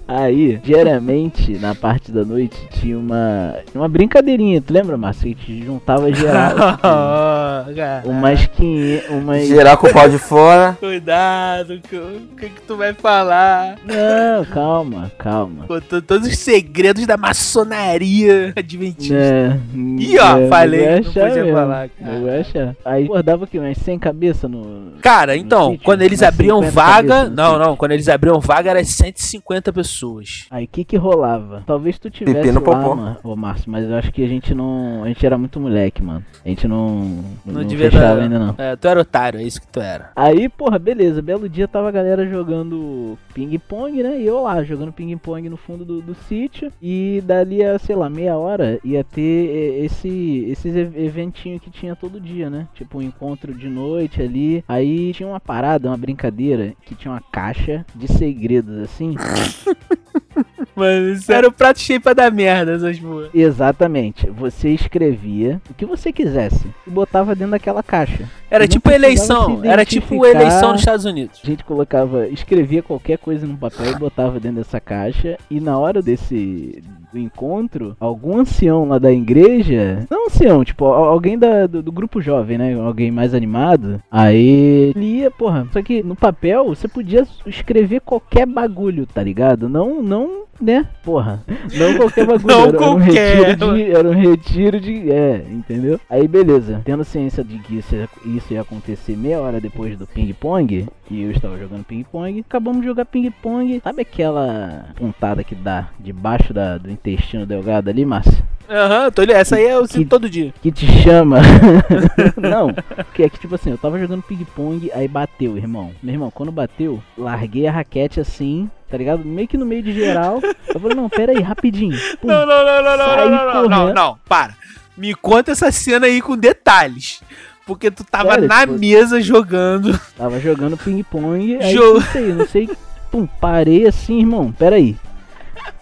Aí, 0.08 0.60
geralmente, 0.64 1.58
na 1.58 1.74
parte 1.74 2.12
da 2.12 2.24
noite, 2.24 2.56
tinha 2.74 2.98
uma, 2.98 3.56
uma 3.74 3.88
brincadeirinha. 3.88 4.62
Tu 4.62 4.72
lembra, 4.72 4.98
Márcio? 4.98 5.24
Que 5.36 5.52
a 5.52 5.56
gente 5.56 5.66
juntava 5.66 6.14
geral. 6.14 6.54
tipo, 7.68 8.10
umas 8.10 8.46
500. 8.46 9.10
Umas... 9.10 9.48
Geral 9.48 9.78
com 9.78 9.88
o 9.88 9.94
pau 9.94 10.10
de 10.10 10.18
fora. 10.20 10.78
Cuidado, 10.80 11.80
que- 11.90 11.96
o 11.96 12.22
que, 12.38 12.50
que 12.50 12.62
tu 12.68 12.76
vai 12.78 12.94
falar? 12.94 13.78
Não, 13.86 14.46
calma, 14.46 15.12
calma. 15.18 15.66
Contou 15.68 16.02
todos 16.02 16.28
os 16.28 16.38
segredos 16.38 17.08
da 17.08 17.18
maçonaria 17.18 18.54
adventista. 18.56 19.16
É, 19.16 19.58
Ih, 19.74 20.20
ó, 20.20 20.38
é, 20.38 20.48
falei, 20.48 20.80
eu 20.82 20.86
vou 20.86 20.94
não 20.94 21.10
achar 21.10 21.28
podia 21.28 21.44
mesmo, 21.44 21.58
falar, 21.58 21.90
cara. 21.90 22.14
eu 22.14 22.22
vou 22.22 22.30
achar. 22.40 22.76
Aí 22.86 23.06
acordava 23.06 23.48
que 23.48 23.58
umas 23.58 23.78
sem 23.78 23.98
cabeça 23.98 24.48
no. 24.48 24.94
Cara, 25.02 25.36
então, 25.36 25.72
sítio, 25.72 25.86
quando 25.86 26.02
eles 26.14 26.24
abriam 26.24 26.58
50 26.62 26.72
vaga. 26.72 27.08
cabeças 27.08 27.36
Não, 27.36 27.60
não, 27.60 27.76
quando 27.76 27.92
eles 27.92 28.08
abriam 28.10 28.40
vaga 28.40 28.70
era 28.72 28.84
150 28.84 29.72
pessoas. 29.74 30.46
Aí 30.50 30.66
o 30.66 30.68
que 30.68 30.84
que 30.84 30.98
rolava? 30.98 31.64
Talvez 31.66 31.98
tu 32.00 32.10
tivesse 32.10 32.38
Pipi 32.40 32.52
no 32.52 32.60
lá, 32.60 32.66
popó. 32.66 32.96
mano, 32.96 33.18
ô 33.24 33.36
Márcio, 33.36 33.70
mas 33.72 33.90
eu 33.90 33.96
acho 33.96 34.12
que 34.12 34.24
a 34.24 34.28
gente 34.28 34.54
não. 34.54 35.04
A 35.04 35.08
gente 35.08 35.26
era 35.26 35.38
muito 35.38 35.60
moleque, 35.60 36.02
mano. 36.02 36.24
A 36.46 36.50
gente 36.50 36.68
não. 36.68 37.24
Não, 37.46 37.54
Não, 37.62 37.64
devia 37.64 37.90
fechava 37.92 38.16
dar- 38.18 38.24
ainda 38.24 38.40
não. 38.40 38.56
É, 38.58 38.76
tu 38.76 38.88
era 38.88 39.00
otário, 39.02 39.40
é 39.40 39.44
isso 39.44 39.60
que 39.62 39.68
tu 39.68 39.80
era. 39.80 40.12
Aí, 40.16 40.48
porra, 40.50 40.78
beleza, 40.80 41.22
belo 41.22 41.48
dia 41.50 41.68
tava 41.68 41.90
a 41.90 41.92
galera 41.92 42.28
jogando 42.28 43.18
ping-pong, 43.34 44.02
né? 44.04 44.20
E 44.20 44.26
eu 44.26 44.42
lá, 44.42 44.64
jogando 44.64 44.92
ping-pong 44.92 45.50
no 45.50 45.58
fundo 45.58 45.84
do, 45.86 46.02
do 46.02 46.16
sítio. 46.28 46.72
E 46.82 47.22
dali 47.26 47.64
a, 47.64 47.78
sei 47.80 47.96
lá, 47.96 48.10
meia 48.10 48.38
hora 48.38 48.80
ia 48.84 49.04
ter 49.04 49.84
esse, 49.84 50.46
esses 50.50 50.76
ev- 50.76 50.98
eventinhos 50.98 51.62
que 51.62 51.70
tinha 51.70 51.96
todo 51.96 52.20
dia, 52.20 52.50
né? 52.50 52.68
Tipo 52.74 53.00
um 53.00 53.02
encontro 53.02 53.54
de 53.54 53.68
noite 53.70 54.22
ali. 54.22 54.64
Aí 54.68 55.14
tinha 55.14 55.28
uma 55.28 55.40
parada, 55.40 55.93
uma 55.94 55.98
brincadeira, 55.98 56.74
que 56.84 56.96
tinha 56.96 57.12
uma 57.12 57.24
caixa 57.32 57.86
de 57.96 58.08
segredos 58.08 58.78
assim. 58.80 59.16
Mano, 60.76 61.10
isso 61.14 61.32
era 61.32 61.48
o 61.48 61.52
prato 61.52 61.80
cheio 61.80 62.02
pra 62.02 62.14
dar 62.14 62.32
merda, 62.32 62.74
essas 62.74 63.00
porra. 63.00 63.30
Exatamente. 63.34 64.30
Você 64.30 64.70
escrevia 64.70 65.62
o 65.70 65.74
que 65.74 65.86
você 65.86 66.12
quisesse 66.12 66.66
e 66.88 66.90
botava 66.90 67.36
dentro 67.36 67.52
daquela 67.52 67.84
caixa. 67.84 68.28
Era 68.50 68.68
tipo 68.68 68.90
eleição, 68.90 69.62
era 69.64 69.86
tipo 69.86 70.26
eleição 70.26 70.72
nos 70.72 70.82
Estados 70.82 71.06
Unidos. 71.06 71.40
A 71.44 71.48
gente 71.48 71.64
colocava, 71.64 72.28
escrevia 72.28 72.82
qualquer 72.82 73.18
coisa 73.18 73.46
num 73.46 73.56
papel 73.56 73.92
e 73.92 74.00
botava 74.00 74.40
dentro 74.40 74.58
dessa 74.58 74.80
caixa. 74.80 75.38
E 75.50 75.60
na 75.60 75.78
hora 75.78 76.02
desse 76.02 76.82
do 77.14 77.20
encontro, 77.20 77.96
algum 78.00 78.38
ancião 78.40 78.86
lá 78.88 78.98
da 78.98 79.12
igreja, 79.12 80.06
não 80.10 80.26
ancião, 80.28 80.64
tipo, 80.64 80.86
al- 80.86 81.06
alguém 81.06 81.38
da, 81.38 81.68
do, 81.68 81.82
do 81.82 81.92
grupo 81.92 82.22
jovem, 82.22 82.58
né? 82.58 82.74
Alguém 82.74 83.12
mais 83.12 83.34
animado. 83.34 84.02
Aí 84.12 84.92
lia, 84.96 85.30
porra. 85.32 85.68
Só 85.72 85.82
que 85.82 86.02
no 86.04 86.16
papel 86.16 86.66
você 86.66 86.88
podia 86.88 87.26
escrever 87.46 88.02
qualquer 88.02 88.46
bagulho, 88.46 89.06
tá 89.06 89.22
ligado? 89.24 89.70
Não, 89.70 90.02
não, 90.02 90.44
né? 90.60 90.88
Porra. 91.04 91.44
Não 91.78 91.98
qualquer 91.98 92.26
bagulho. 92.26 92.48
Não 92.54 92.64
era, 92.64 92.78
qualquer. 92.78 93.40
Um 93.40 93.44
retiro 93.44 93.74
de, 93.76 93.92
era 93.92 94.08
um 94.10 94.14
retiro 94.14 94.80
de. 94.80 95.12
É, 95.12 95.46
entendeu? 95.52 96.00
Aí 96.10 96.28
beleza. 96.28 96.82
Tendo 96.86 97.04
ciência 97.04 97.44
de 97.44 97.58
que 97.60 97.78
isso 97.78 97.96
ia, 97.96 98.10
isso 98.26 98.54
ia 98.54 98.62
acontecer 98.62 99.16
meia 99.18 99.40
hora 99.40 99.60
depois 99.62 99.98
do 99.98 100.08
ping-pong, 100.08 100.86
e 101.10 101.22
eu 101.22 101.32
estava 101.32 101.58
jogando 101.58 101.84
ping-pong, 101.86 102.40
acabamos 102.40 102.82
de 102.82 102.88
jogar 102.88 103.06
ping-pong. 103.06 103.82
Sabe 103.84 104.02
aquela 104.02 104.86
pontada 104.96 105.44
que 105.44 105.56
dá 105.56 105.90
debaixo 106.00 106.54
da, 106.54 106.78
do 106.78 106.90
intestino 107.06 107.46
delgado 107.46 107.90
ali, 107.90 108.06
Márcio? 108.06 108.44
Aham, 108.70 109.12
tô 109.12 109.22
ligado. 109.24 109.40
Essa 109.42 109.58
aí 109.58 109.70
eu 109.70 109.86
sinto 109.86 109.98
Que- 110.04 110.06
todo 110.06 110.30
dia. 110.30 110.54
Que 110.62 110.72
te 110.72 110.86
chama. 111.02 111.40
Não, 112.38 112.74
que 113.14 113.24
é 113.24 113.30
que 113.30 113.40
tipo 113.40 113.56
assim, 113.56 113.72
eu 113.72 113.78
tava 113.78 114.00
jogando 114.00 114.24
ping-pong, 114.24 114.90
aí 114.94 115.08
bateu, 115.08 115.58
irmão. 115.58 115.92
Meu 116.02 116.14
irmão, 116.16 116.32
quando 116.32 116.52
bateu, 116.52 117.02
larguei 117.18 117.68
a 117.68 117.72
raquete 117.72 118.20
assim. 118.20 118.70
Tá 118.90 118.98
ligado? 118.98 119.26
Meio 119.26 119.48
que 119.48 119.58
no 119.58 119.66
meio 119.66 119.82
de 119.84 119.92
geral. 119.92 120.40
Eu 120.74 120.80
falei, 120.80 120.96
não, 120.96 121.10
pera 121.10 121.32
aí, 121.32 121.42
rapidinho. 121.42 121.98
Pum. 122.22 122.28
Não, 122.28 122.46
não, 122.46 122.66
não, 122.66 122.84
não, 122.84 122.98
não, 122.98 123.30
não, 123.30 123.54
não, 123.54 123.70
não, 123.70 123.94
não, 123.94 124.18
para. 124.30 124.54
Me 124.96 125.14
conta 125.16 125.52
essa 125.52 125.72
cena 125.72 126.06
aí 126.06 126.22
com 126.22 126.38
detalhes. 126.38 127.22
Porque 127.66 127.90
tu 127.90 128.04
tava 128.04 128.32
Sério, 128.32 128.48
na 128.48 128.62
tipo- 128.62 128.78
mesa 128.80 129.20
jogando. 129.22 130.00
Tava 130.18 130.40
jogando 130.40 130.78
ping-pong, 130.78 131.58
aí 131.62 131.74
Jo- 131.74 131.96
não 131.96 132.02
sei, 132.02 132.34
não 132.34 132.48
sei. 132.48 132.70
Pum, 133.12 133.26
parei 133.26 133.88
assim, 133.88 134.20
irmão, 134.20 134.52
pera 134.52 134.76
aí. 134.76 134.96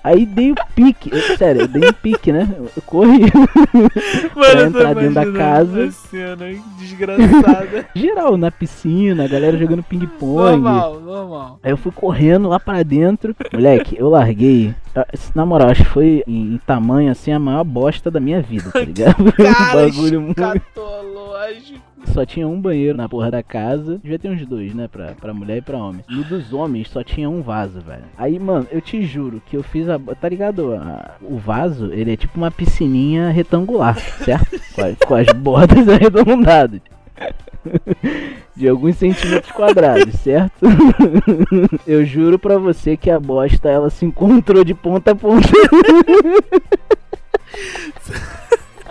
Aí 0.03 0.25
dei 0.25 0.51
o 0.51 0.55
pique, 0.75 1.11
eu- 1.13 1.38
sério, 1.38 1.61
eu 1.61 1.67
dei 1.67 1.89
um 1.89 1.93
pique, 1.93 2.31
né? 2.31 2.47
Eu, 2.57 2.69
corri. 2.85 3.19
Mano, 4.35 4.61
entrar 4.67 4.95
dentro 4.95 5.13
da 5.13 5.31
casa. 5.31 5.91
cena 5.91 6.45
desgraçada. 6.79 7.85
Geral, 7.95 8.35
na 8.38 8.50
piscina, 8.51 9.25
a 9.25 9.27
galera 9.27 9.57
jogando 9.57 9.83
ping-pong. 9.83 10.51
normal, 10.61 11.00
normal. 11.00 11.59
Aí 11.63 11.71
eu 11.71 11.77
fui 11.77 11.91
correndo 11.91 12.50
lá 12.50 12.59
pra 12.59 12.81
dentro. 12.83 13.35
Moleque, 13.53 13.95
eu 13.97 14.09
larguei. 14.09 14.73
Ah, 14.95 15.05
Na 15.35 15.45
moral, 15.45 15.69
acho 15.69 15.83
que 15.83 15.89
foi 15.89 16.23
em, 16.27 16.55
em 16.55 16.57
tamanho 16.65 17.11
assim 17.11 17.31
a 17.31 17.39
maior 17.39 17.63
bosta 17.63 18.09
da 18.11 18.19
minha 18.19 18.41
vida, 18.41 18.71
tá 18.71 18.79
ligado? 18.83 19.21
um 19.23 19.31
Cara, 19.31 19.75
bagulho 19.85 20.21
muito. 20.21 20.41
Só 22.05 22.25
tinha 22.25 22.48
um 22.48 22.60
banheiro 22.60 22.98
na 22.98 23.08
porra 23.08 23.31
da 23.31 23.41
casa. 23.41 23.98
Devia 24.01 24.20
ter 24.20 24.29
uns 24.29 24.46
dois, 24.46 24.74
né? 24.74 24.88
Pra, 24.88 25.13
pra 25.13 25.34
mulher 25.34 25.58
e 25.58 25.62
pra 25.62 25.77
homem. 25.77 26.03
No 26.10 26.24
dos 26.24 26.51
homens 26.51 26.89
só 26.89 27.03
tinha 27.03 27.29
um 27.29 27.41
vaso, 27.41 27.79
velho. 27.79 28.03
Aí, 28.17 28.38
mano, 28.38 28.67
eu 28.72 28.81
te 28.81 29.01
juro 29.03 29.41
que 29.46 29.55
eu 29.55 29.63
fiz 29.63 29.88
a. 29.88 29.98
Tá 30.00 30.27
ligado? 30.27 30.74
A- 30.74 31.12
o 31.22 31.38
vaso, 31.38 31.91
ele 31.93 32.12
é 32.13 32.17
tipo 32.17 32.38
uma 32.38 32.51
piscininha 32.51 33.29
retangular, 33.29 33.98
certo? 34.00 34.60
com, 34.75 34.81
a- 34.81 35.05
com 35.08 35.15
as 35.15 35.27
bordas 35.27 35.88
arredondadas. 35.88 36.81
De 38.55 38.67
alguns 38.67 38.98
centímetros 38.98 39.51
quadrados, 39.51 40.13
certo? 40.15 40.65
Eu 41.88 42.03
juro 42.03 42.38
pra 42.39 42.58
você 42.58 42.98
que 42.98 43.10
a 43.10 43.20
bosta 43.20 43.70
ela 43.70 43.89
se 43.89 44.03
encontrou 44.05 44.63
de 44.65 44.74
ponta 44.74 45.12
a 45.12 45.15
ponta. 45.15 45.48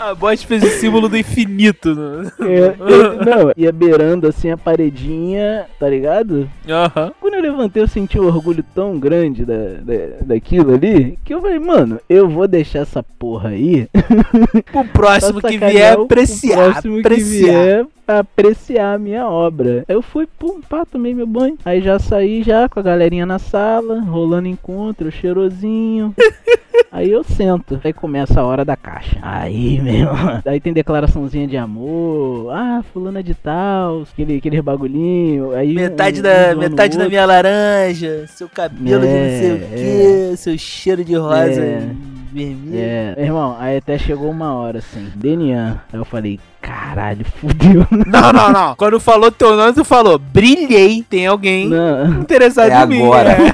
A 0.00 0.14
bosta 0.14 0.46
fez 0.46 0.62
o 0.62 0.66
símbolo 0.66 1.10
do 1.10 1.16
infinito. 1.18 1.94
né? 1.94 2.32
É, 2.40 2.56
é, 2.64 3.24
não, 3.24 3.52
ia 3.54 3.70
beirando 3.70 4.26
assim 4.26 4.50
a 4.50 4.56
paredinha, 4.56 5.66
tá 5.78 5.86
ligado? 5.90 6.48
Aham. 6.66 7.12
Quando 7.20 7.34
eu 7.34 7.42
levantei, 7.42 7.82
eu 7.82 7.86
senti 7.88 8.18
um 8.18 8.26
orgulho 8.26 8.64
tão 8.74 8.98
grande 8.98 9.44
da, 9.44 9.54
da, 9.82 9.94
daquilo 10.22 10.72
ali 10.72 11.18
que 11.22 11.34
eu 11.34 11.40
falei, 11.42 11.58
mano, 11.58 12.00
eu 12.08 12.30
vou 12.30 12.48
deixar 12.48 12.78
essa 12.78 13.02
porra 13.02 13.50
aí. 13.50 13.88
Pro 14.72 14.84
próximo 14.86 15.42
que 15.42 15.58
vier 15.58 15.92
apreciar. 15.92 16.72
próximo 16.72 16.94
que 16.94 17.00
apreciar. 17.00 17.52
vier 17.52 17.86
pra 18.06 18.18
apreciar 18.20 18.94
a 18.94 18.98
minha 18.98 19.28
obra. 19.28 19.84
Aí 19.86 19.94
eu 19.94 20.02
fui, 20.02 20.26
pum, 20.26 20.62
pá, 20.62 20.86
tomei 20.86 21.12
meu 21.12 21.26
banho. 21.26 21.58
Aí 21.62 21.82
já 21.82 21.98
saí 21.98 22.42
já 22.42 22.70
com 22.70 22.80
a 22.80 22.82
galerinha 22.82 23.26
na 23.26 23.38
sala, 23.38 24.00
rolando 24.00 24.48
encontro, 24.48 25.12
cheirosinho. 25.12 26.14
Aí 26.92 27.08
eu 27.10 27.22
sento. 27.22 27.80
Aí 27.84 27.92
começa 27.92 28.40
a 28.40 28.44
hora 28.44 28.64
da 28.64 28.76
caixa. 28.76 29.16
Aí, 29.22 29.78
meu. 29.82 30.08
Aí 30.44 30.58
tem 30.60 30.72
declaraçãozinha 30.72 31.46
de 31.46 31.56
amor. 31.56 32.50
Ah, 32.52 32.82
fulana 32.92 33.22
de 33.22 33.32
tal. 33.34 34.02
Aquele, 34.12 34.38
aquele 34.38 34.60
bagulhinho. 34.60 35.52
Aí 35.54 35.72
Metade, 35.72 36.18
um- 36.18 36.22
da, 36.22 36.52
um 36.54 36.58
metade 36.58 36.98
da 36.98 37.08
minha 37.08 37.24
laranja, 37.24 38.26
seu 38.28 38.48
cabelo 38.48 39.02
de 39.02 39.06
não 39.06 39.38
sei 39.38 39.52
o 39.52 39.54
É, 39.56 40.30
que, 40.30 40.36
seu 40.36 40.58
cheiro 40.58 41.04
de 41.04 41.14
rosa 41.14 41.60
É. 41.60 41.90
vermelho. 42.32 42.70
É, 42.74 43.14
meu 43.16 43.24
irmão, 43.26 43.56
aí 43.60 43.76
até 43.76 43.96
chegou 43.96 44.28
uma 44.30 44.52
hora 44.54 44.78
assim, 44.78 45.08
Denian. 45.14 45.80
Aí 45.92 45.98
eu 46.00 46.04
falei, 46.04 46.40
caralho, 46.60 47.24
fudeu. 47.24 47.86
Não, 48.06 48.32
não, 48.32 48.50
não. 48.52 48.74
Quando 48.74 48.98
falou 48.98 49.30
teu 49.30 49.56
nome, 49.56 49.72
tu 49.74 49.84
falou, 49.84 50.18
brilhei, 50.18 51.04
tem 51.08 51.26
alguém 51.28 51.68
Não. 51.68 52.20
interessado 52.20 52.70
É 52.72 52.82
em 52.82 52.86
mim. 52.88 53.02
agora. 53.04 53.30
é. 53.30 53.50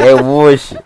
É 0.10 0.14
hoje. 0.14 0.78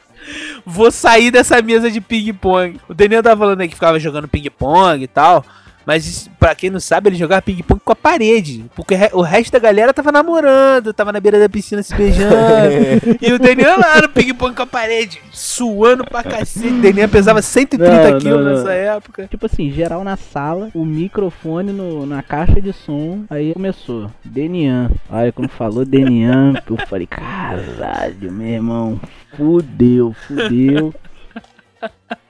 Vou 0.66 0.90
sair 0.90 1.30
dessa 1.30 1.60
mesa 1.60 1.90
de 1.90 2.00
ping-pong. 2.00 2.80
O 2.88 2.94
Daniel 2.94 3.22
tava 3.22 3.40
falando 3.40 3.60
aí 3.60 3.68
que 3.68 3.74
ficava 3.74 3.98
jogando 3.98 4.28
ping-pong 4.28 5.02
e 5.02 5.08
tal. 5.08 5.44
Mas 5.86 6.30
pra 6.38 6.54
quem 6.54 6.70
não 6.70 6.80
sabe, 6.80 7.10
ele 7.10 7.16
jogava 7.16 7.42
ping-pong 7.42 7.80
com 7.84 7.92
a 7.92 7.96
parede. 7.96 8.64
Porque 8.74 8.94
o 9.12 9.20
resto 9.20 9.52
da 9.52 9.58
galera 9.58 9.92
tava 9.92 10.10
namorando, 10.10 10.94
tava 10.94 11.12
na 11.12 11.20
beira 11.20 11.38
da 11.38 11.48
piscina 11.48 11.82
se 11.82 11.94
beijando. 11.94 12.34
e 13.20 13.32
o 13.32 13.38
Daniel 13.38 13.78
lá 13.78 14.00
no 14.00 14.08
ping-pong 14.08 14.54
com 14.54 14.62
a 14.62 14.66
parede, 14.66 15.20
suando 15.30 16.04
pra 16.04 16.22
cacete. 16.22 16.68
O 16.68 16.80
Daniel 16.80 17.08
pesava 17.08 17.42
130 17.42 17.90
Não, 17.90 18.10
não, 18.10 18.18
quilos 18.18 18.44
não. 18.44 18.54
nessa 18.54 18.72
época. 18.72 19.26
Tipo 19.28 19.46
assim, 19.46 19.70
geral 19.70 20.02
na 20.02 20.16
sala, 20.16 20.70
o 20.74 20.84
microfone 20.84 21.72
no, 21.72 22.06
na 22.06 22.22
caixa 22.22 22.60
de 22.60 22.72
som. 22.72 23.24
Aí 23.28 23.52
começou, 23.52 24.10
Denian. 24.24 24.90
Aí 25.10 25.32
quando 25.32 25.48
falou 25.48 25.84
Denian, 25.84 26.54
eu 26.68 26.76
falei, 26.86 27.06
caralho, 27.06 28.32
meu 28.32 28.48
irmão, 28.48 29.00
fudeu, 29.36 30.14
fudeu. 30.26 30.94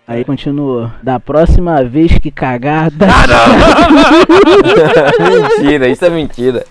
Aí 0.06 0.22
continuou, 0.22 0.90
da 1.02 1.18
próxima 1.18 1.82
vez 1.82 2.12
que 2.18 2.30
cagar, 2.30 2.90
dá 2.90 3.06
mentira, 5.58 5.88
isso 5.88 6.04
é 6.04 6.10
mentira. 6.10 6.66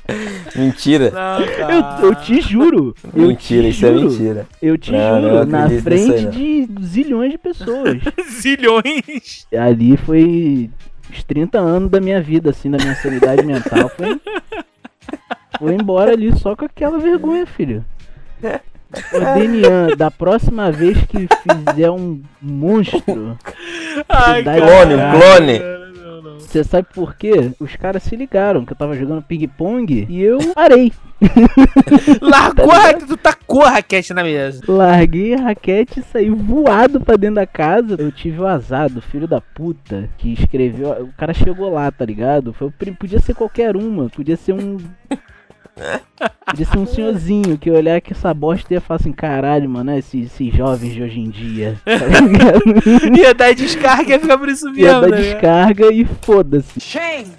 Mentira. 0.56 1.10
Não, 1.10 1.40
eu, 1.42 2.10
eu 2.10 2.16
te 2.16 2.40
juro. 2.42 2.96
Eu 3.16 3.30
Mentira, 3.30 3.64
te 3.64 3.70
isso 3.70 3.86
é 3.88 3.94
juro, 3.94 4.10
mentira. 4.12 4.48
Eu 4.62 4.78
te 4.78 4.92
Não, 4.92 5.20
não 5.20 5.30
juro, 5.30 5.46
na 5.48 5.68
frente 5.82 6.26
não. 6.26 6.30
de 6.30 6.70
zilhões 6.84 7.32
de 7.32 7.38
pessoas. 7.40 7.98
Zilhões. 8.40 9.48
Ali 9.52 9.98
foi 9.98 10.70
os 11.10 11.24
30 11.24 11.58
anos 11.58 11.90
da 11.90 12.00
minha 12.00 12.22
vida, 12.22 12.52
assim, 12.52 12.70
da 12.70 12.78
minha 12.78 12.94
sanidade 12.96 13.44
mental. 13.44 13.90
Foi, 13.90 14.22
foi 15.58 15.74
embora 15.74 16.12
ali 16.12 16.38
só 16.38 16.56
com 16.56 16.66
aquela 16.66 17.00
vergonha, 17.00 17.48
filho. 17.48 17.84
Ô, 19.14 19.20
Denian, 19.40 19.96
da 19.98 20.12
próxima 20.12 20.72
vez 20.72 20.98
que 21.06 21.28
fizer 21.72 21.90
um 21.90 22.22
monstro, 22.42 23.38
Ai, 24.08 24.44
Clone, 24.44 24.96
cara. 24.98 25.20
clone. 25.20 25.74
Você 26.40 26.64
sabe 26.64 26.88
por 26.94 27.16
quê? 27.16 27.52
Os 27.60 27.76
caras 27.76 28.04
se 28.04 28.16
ligaram 28.16 28.64
que 28.64 28.74
eu 28.74 28.78
tava 28.78 28.96
jogando 28.96 29.24
ping-pong 29.24 30.06
e 30.08 30.22
eu 30.22 30.38
parei. 30.54 30.92
Largou 32.22 32.70
a 32.72 32.78
raquete, 32.78 33.06
tu 33.08 33.18
tacou 33.18 33.64
a 33.64 33.70
raquete 33.72 34.14
na 34.14 34.24
mesa. 34.24 34.62
Larguei 34.68 35.34
a 35.34 35.42
raquete 35.42 36.02
e 36.02 36.04
saí 36.04 36.30
voado 36.30 37.02
pra 37.02 37.16
dentro 37.16 37.36
da 37.36 37.48
casa. 37.48 37.96
Eu 37.98 38.12
tive 38.12 38.40
o 38.40 38.46
azar 38.46 38.88
do 38.90 39.02
filho 39.02 39.28
da 39.28 39.42
puta 39.42 40.10
que 40.18 40.34
escreveu. 40.34 40.92
O 41.04 41.14
cara 41.18 41.34
chegou 41.34 41.72
lá, 41.72 41.90
tá 41.92 42.06
ligado? 42.06 42.54
Foi 42.54 42.68
o 42.68 42.74
Podia 43.00 43.20
ser 43.20 43.34
qualquer 43.34 43.76
uma, 43.76 44.10
podia 44.10 44.38
ser 44.38 44.54
um. 44.54 44.78
Podia 46.46 46.66
ser 46.66 46.78
um 46.78 46.86
senhorzinho 46.86 47.58
que 47.58 47.72
olhar 47.72 48.00
que 48.00 48.14
essa 48.14 48.34
bosta 48.34 48.74
ia 48.74 48.82
falar 48.82 49.00
assim, 49.00 49.12
caralho, 49.12 49.70
mano, 49.70 49.92
né, 49.92 50.00
esses, 50.00 50.28
esses 50.28 50.54
jovens 50.54 50.94
de 50.94 51.02
hoje 51.02 51.20
em 51.20 51.30
dia. 51.30 51.80
Tá 51.86 52.20
ligado? 52.22 53.18
Ia 53.18 53.34
dar 53.34 53.54
descarga 53.54 54.10
e 54.10 54.12
ia 54.12 54.20
ficar 54.20 54.38
por 54.38 54.50
isso 54.50 54.66
mesmo. 54.68 54.82
ia 54.82 55.00
dar 55.00 55.10
né? 55.10 55.18
descarga 55.18 55.92
e 55.92 56.06
foda-se. 56.22 56.80
Shame! 56.80 57.32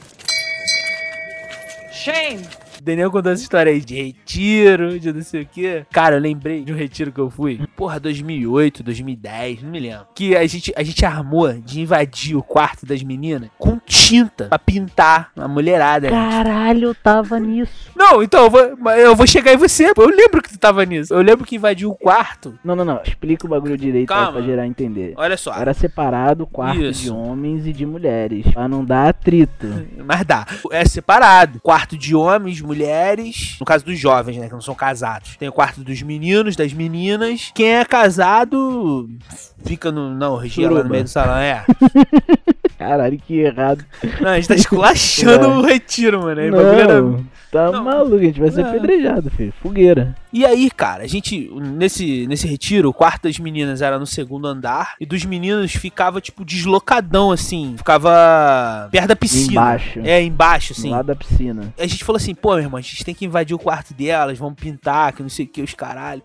Shame! 1.93 2.64
Daniel 2.85 3.11
contou 3.11 3.33
essa 3.33 3.43
história 3.43 3.73
aí 3.73 3.81
de 3.81 3.95
retiro, 3.95 5.01
de 5.01 5.11
não 5.11 5.23
sei 5.23 5.43
o 5.43 5.47
quê. 5.47 5.87
Cara, 5.91 6.17
eu 6.17 6.21
lembrei 6.21 6.63
de 6.63 6.73
um 6.73 6.77
retiro 6.77 7.11
que 7.11 7.19
eu 7.19 7.31
fui. 7.31 7.59
Porra, 7.75 7.99
2008, 7.99 8.83
2010, 8.83 9.63
não 9.63 9.71
me 9.71 9.81
lembro. 9.81 10.07
Que 10.15 10.37
a 10.37 10.47
gente, 10.47 10.71
a 10.77 10.83
gente 10.83 11.05
armou 11.07 11.51
de 11.55 11.81
invadir 11.81 12.37
o 12.37 12.43
quarto 12.43 12.85
das 12.85 13.03
meninas 13.03 13.49
com 13.59 13.79
tinta 13.79 14.49
pra 14.49 14.59
pintar 14.59 15.31
a 15.35 15.49
mulherada. 15.49 16.11
Caralho, 16.11 16.89
eu 16.89 16.95
tava 16.95 17.41
nisso. 17.41 17.91
Não, 17.97 18.23
então 18.23 18.45
eu 18.45 18.51
vou, 18.51 18.93
eu 18.93 19.17
vou 19.17 19.27
chegar 19.27 19.55
em 19.55 19.57
você. 19.57 19.93
Eu 19.97 20.09
lembro 20.09 20.43
que 20.43 20.51
tu 20.51 20.59
tava 20.59 20.85
nisso. 20.85 21.15
Eu 21.15 21.23
lembro 21.23 21.47
que 21.47 21.57
invadiu 21.57 21.91
o 21.91 21.95
quarto. 21.95 22.59
Não, 22.63 22.77
não, 22.77 22.85
não. 22.85 23.01
Explica 23.03 23.47
o 23.47 23.49
bagulho 23.49 23.79
direito 23.79 24.13
aí 24.13 24.19
Calma. 24.19 24.33
pra 24.33 24.43
gerar 24.43 24.67
entender. 24.67 25.15
Olha 25.17 25.39
só. 25.39 25.55
Era 25.55 25.73
separado 25.73 26.45
o 26.45 26.47
quarto 26.47 26.83
Isso. 26.83 27.03
de 27.05 27.11
homens 27.11 27.67
e 27.67 27.73
de 27.73 27.87
mulheres. 27.87 28.47
Pra 28.53 28.69
não 28.69 28.85
dar 28.85 29.09
atrito. 29.09 29.67
Mas 30.05 30.23
dá. 30.25 30.47
É 30.71 30.85
separado. 30.85 31.61
Quarto 31.61 31.97
de 31.97 32.15
homens, 32.15 32.61
mulheres. 32.61 32.74
No 33.61 33.67
caso 33.67 33.85
dos 33.85 33.99
jovens, 33.99 34.37
né? 34.37 34.47
Que 34.49 34.53
não 34.53 34.61
são 34.61 34.75
casados. 34.75 35.37
Tem 35.37 35.49
o 35.49 35.53
quarto 35.53 35.83
dos 35.83 36.03
meninos, 36.03 36.57
das 36.57 36.73
meninas. 36.73 37.51
Quem 37.55 37.75
é 37.77 37.85
casado 37.85 39.09
fica 39.65 39.91
no. 39.93 40.15
Não, 40.15 40.35
orgia 40.35 40.71
lá 40.71 40.83
no 40.83 40.91
meio 40.91 41.05
do 41.05 41.11
salão. 41.11 41.37
É. 41.37 41.65
Caralho, 42.79 43.19
que 43.19 43.39
errado. 43.41 43.85
Não, 44.21 44.31
a 44.31 44.37
gente 44.37 44.49
tá 44.49 44.55
esculachando 44.55 45.49
o 45.61 45.63
retiro, 45.63 46.23
mano. 46.23 46.41
Aí, 46.41 46.49
o 46.49 46.53
bagulho 46.53 46.81
era- 46.81 47.01
Não, 47.01 47.27
tá 47.55 47.71
Não. 47.71 47.85
maluco, 47.85 48.17
a 48.17 48.19
gente 48.19 48.41
vai 48.41 48.51
ser 48.51 48.63
É. 48.63 48.69
apedrejado, 48.69 49.31
filho. 49.31 49.53
Fogueira. 49.63 50.15
E 50.33 50.45
aí, 50.45 50.71
cara, 50.71 51.05
a 51.05 51.07
gente, 51.07 51.49
nesse, 51.55 52.27
nesse 52.27 52.47
retiro, 52.49 52.89
o 52.91 52.93
quarto 52.93 53.23
das 53.25 53.39
meninas 53.39 53.81
era 53.83 53.99
no 53.99 54.07
segundo 54.07 54.47
andar. 54.49 54.95
E 55.01 55.07
dos 55.07 55.25
meninos 55.25 55.73
ficava, 55.73 56.21
tipo, 56.21 56.45
deslocadão, 56.45 57.31
assim. 57.31 57.75
Ficava 57.77 58.89
perto 58.91 59.09
da 59.09 59.17
piscina. 59.17 59.53
Embaixo. 59.53 60.01
É, 60.03 60.23
embaixo, 60.23 60.75
Do 60.75 60.79
assim. 60.79 60.91
lado 60.91 61.07
da 61.07 61.15
piscina. 61.15 61.73
a 61.79 61.87
gente 61.87 62.05
falou 62.05 62.17
assim, 62.17 62.35
pô, 62.35 62.55
meu 62.55 62.65
irmão, 62.65 62.79
a 62.79 62.83
gente 62.83 63.05
tem 63.05 63.15
que 63.15 63.25
invadir 63.25 63.55
o 63.55 63.59
quarto 63.59 63.95
delas, 63.95 64.39
vamos 64.39 64.59
pintar, 64.61 65.13
que 65.13 65.23
não 65.23 65.29
sei 65.29 65.45
o 65.45 65.49
que, 65.49 65.63
os 65.63 65.75
caralho. 65.75 66.23